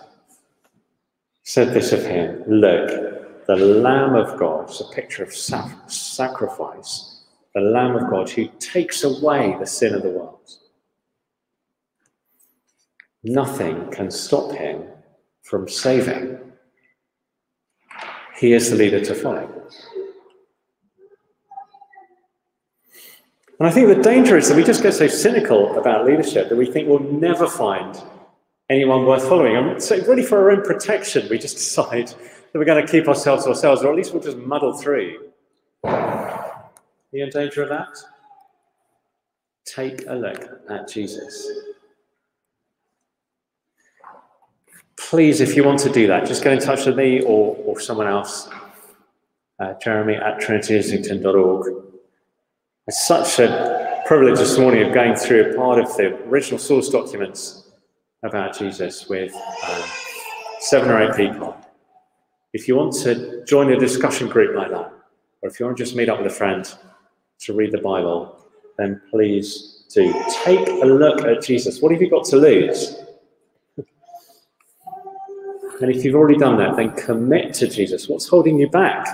said 1.43 1.73
this 1.73 1.93
of 1.93 2.05
him 2.05 2.43
Look, 2.47 3.47
the 3.47 3.57
Lamb 3.57 4.15
of 4.15 4.39
God, 4.39 4.69
it's 4.69 4.81
a 4.81 4.89
picture 4.91 5.23
of 5.23 5.33
sac- 5.33 5.91
sacrifice, 5.91 7.23
the 7.55 7.61
Lamb 7.61 7.97
of 7.97 8.11
God 8.11 8.29
who 8.29 8.49
takes 8.59 9.05
away 9.05 9.57
the 9.59 9.67
sin 9.67 9.95
of 9.95 10.03
the 10.03 10.11
world. 10.11 10.39
Nothing 13.25 13.91
can 13.91 14.11
stop 14.11 14.53
him 14.53 14.85
from 15.49 15.67
saving. 15.67 16.39
He 18.37 18.53
is 18.53 18.71
the 18.71 18.77
leader 18.77 19.03
to 19.05 19.15
follow. 19.15 19.51
And 23.59 23.67
I 23.67 23.71
think 23.71 23.89
the 23.89 24.01
danger 24.01 24.37
is 24.37 24.49
that 24.49 24.57
we 24.57 24.63
just 24.63 24.83
get 24.83 24.95
so 24.95 25.09
cynical 25.09 25.77
about 25.79 26.05
leadership 26.05 26.51
that 26.51 26.57
we 26.57 26.67
think 26.67 26.87
we'll 26.87 27.01
never 27.01 27.49
find 27.49 28.01
anyone 28.69 29.07
worth 29.07 29.27
following. 29.27 29.57
And 29.57 29.83
so, 29.83 29.97
really, 30.05 30.23
for 30.23 30.39
our 30.39 30.51
own 30.51 30.63
protection, 30.63 31.27
we 31.29 31.39
just 31.39 31.57
decide 31.65 32.09
that 32.09 32.55
we're 32.55 32.65
going 32.65 32.87
to 32.87 32.91
keep 32.91 33.09
ourselves 33.09 33.45
to 33.45 33.51
ourselves, 33.51 33.83
or 33.83 33.91
at 33.91 33.97
least 33.97 34.13
we'll 34.13 34.23
just 34.23 34.37
muddle 34.37 34.77
through. 34.77 35.31
Are 35.83 36.63
you 37.11 37.25
in 37.25 37.31
danger 37.31 37.63
of 37.63 37.71
that? 37.71 37.97
Take 39.65 40.07
a 40.07 40.15
look 40.15 40.61
at 40.69 40.89
Jesus. 40.89 41.51
Please, 45.09 45.41
if 45.41 45.57
you 45.57 45.65
want 45.65 45.79
to 45.79 45.89
do 45.91 46.07
that, 46.07 46.27
just 46.27 46.45
get 46.45 46.53
in 46.53 46.59
touch 46.59 46.85
with 46.85 46.95
me 46.95 47.23
or, 47.23 47.57
or 47.65 47.81
someone 47.81 48.07
else, 48.07 48.47
uh, 49.59 49.73
jeremy 49.83 50.17
at 50.17 50.39
trinityislington.org. 50.39 51.83
It's 52.87 53.07
such 53.07 53.39
a 53.39 54.03
privilege 54.07 54.39
this 54.39 54.59
morning 54.59 54.87
of 54.87 54.93
going 54.93 55.17
through 55.17 55.53
a 55.53 55.57
part 55.57 55.79
of 55.79 55.97
the 55.97 56.15
original 56.25 56.59
source 56.59 56.91
documents 56.91 57.71
about 58.23 58.59
Jesus 58.59 59.09
with 59.09 59.35
um, 59.35 59.83
seven 60.61 60.91
or 60.91 61.01
eight 61.01 61.17
people. 61.17 61.57
If 62.53 62.69
you 62.69 62.77
want 62.77 62.93
to 62.97 63.43
join 63.47 63.73
a 63.73 63.79
discussion 63.79 64.29
group 64.29 64.55
like 64.55 64.71
that, 64.73 64.93
or 65.41 65.49
if 65.49 65.59
you 65.59 65.65
want 65.65 65.79
to 65.79 65.85
just 65.85 65.97
meet 65.97 66.11
up 66.11 66.19
with 66.19 66.27
a 66.27 66.37
friend 66.37 66.71
to 67.41 67.55
read 67.55 67.73
the 67.73 67.79
Bible, 67.79 68.45
then 68.77 69.01
please 69.11 69.85
do. 69.89 70.13
Take 70.45 70.69
a 70.69 70.85
look 70.85 71.25
at 71.25 71.43
Jesus. 71.43 71.81
What 71.81 71.93
have 71.93 72.03
you 72.03 72.11
got 72.11 72.27
to 72.27 72.37
lose? 72.37 73.08
And 75.81 75.95
if 75.95 76.05
you've 76.05 76.15
already 76.15 76.39
done 76.39 76.57
that, 76.59 76.77
then 76.77 76.95
commit 76.97 77.55
to 77.55 77.69
Jesus. 77.69 78.09
What's 78.09 78.27
holding 78.27 78.59
you 78.59 78.69
back? 78.69 79.07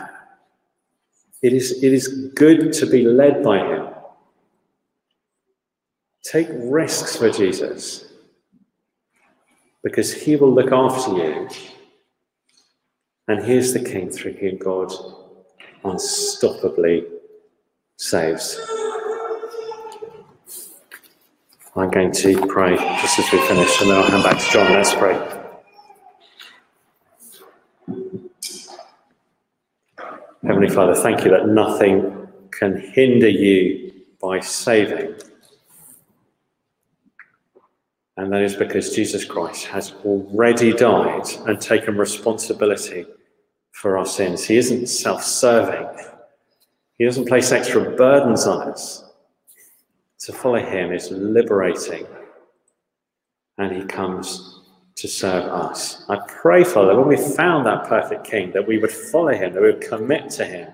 It 1.42 1.52
is, 1.52 1.82
it 1.82 1.92
is 1.92 2.30
good 2.34 2.72
to 2.74 2.86
be 2.86 3.04
led 3.04 3.42
by 3.42 3.58
him. 3.58 3.88
Take 6.24 6.48
risks 6.50 7.16
for 7.16 7.30
Jesus 7.30 8.06
because 9.82 10.10
he 10.12 10.36
will 10.36 10.52
look 10.52 10.72
after 10.72 11.12
you. 11.12 11.48
And 13.28 13.44
here's 13.44 13.74
the 13.74 13.84
King 13.84 14.10
through 14.10 14.32
whom 14.32 14.56
God 14.56 14.90
unstoppably 15.84 17.04
saves. 17.98 18.58
I'm 21.76 21.90
going 21.90 22.12
to 22.12 22.46
pray 22.46 22.76
just 22.76 23.18
as 23.18 23.32
we 23.32 23.38
finish, 23.46 23.80
and 23.80 23.90
then 23.90 23.98
I'll 23.98 24.10
hand 24.10 24.22
back 24.22 24.38
to 24.38 24.50
John. 24.50 24.72
Let's 24.72 24.94
pray. 24.94 25.43
Heavenly 30.46 30.68
Father, 30.68 30.94
thank 30.94 31.24
you 31.24 31.30
that 31.30 31.48
nothing 31.48 32.28
can 32.50 32.76
hinder 32.76 33.30
you 33.30 33.92
by 34.20 34.40
saving. 34.40 35.14
And 38.18 38.30
that 38.30 38.42
is 38.42 38.54
because 38.54 38.94
Jesus 38.94 39.24
Christ 39.24 39.64
has 39.66 39.94
already 40.04 40.74
died 40.74 41.26
and 41.46 41.58
taken 41.58 41.96
responsibility 41.96 43.06
for 43.72 43.96
our 43.96 44.04
sins. 44.04 44.44
He 44.44 44.58
isn't 44.58 44.86
self 44.88 45.24
serving, 45.24 45.88
He 46.98 47.06
doesn't 47.06 47.26
place 47.26 47.50
extra 47.50 47.96
burdens 47.96 48.46
on 48.46 48.68
us. 48.68 49.02
To 50.20 50.32
follow 50.34 50.60
Him 50.60 50.92
is 50.92 51.10
liberating, 51.10 52.06
and 53.56 53.74
He 53.74 53.84
comes 53.84 54.53
to 54.96 55.08
serve 55.08 55.44
us. 55.44 56.04
I 56.08 56.18
pray, 56.28 56.64
Father, 56.64 56.96
when 56.96 57.08
we 57.08 57.16
found 57.16 57.66
that 57.66 57.88
perfect 57.88 58.24
King, 58.24 58.52
that 58.52 58.66
we 58.66 58.78
would 58.78 58.92
follow 58.92 59.34
Him, 59.34 59.52
that 59.52 59.60
we 59.60 59.72
would 59.72 59.80
commit 59.80 60.30
to 60.30 60.44
Him, 60.44 60.72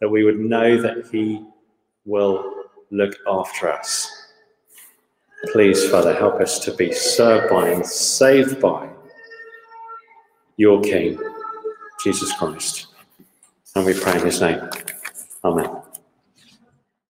that 0.00 0.08
we 0.08 0.24
would 0.24 0.38
know 0.38 0.80
that 0.80 1.08
He 1.12 1.44
will 2.04 2.64
look 2.90 3.14
after 3.26 3.70
us. 3.70 4.08
Please, 5.52 5.88
Father, 5.90 6.14
help 6.14 6.40
us 6.40 6.58
to 6.60 6.74
be 6.74 6.92
served 6.92 7.50
by 7.50 7.68
and 7.68 7.84
saved 7.84 8.60
by 8.60 8.88
your 10.56 10.80
King, 10.80 11.18
Jesus 12.02 12.32
Christ. 12.34 12.86
And 13.74 13.84
we 13.84 13.98
pray 13.98 14.18
in 14.18 14.24
his 14.24 14.40
name. 14.40 14.68
Amen. 15.44 15.81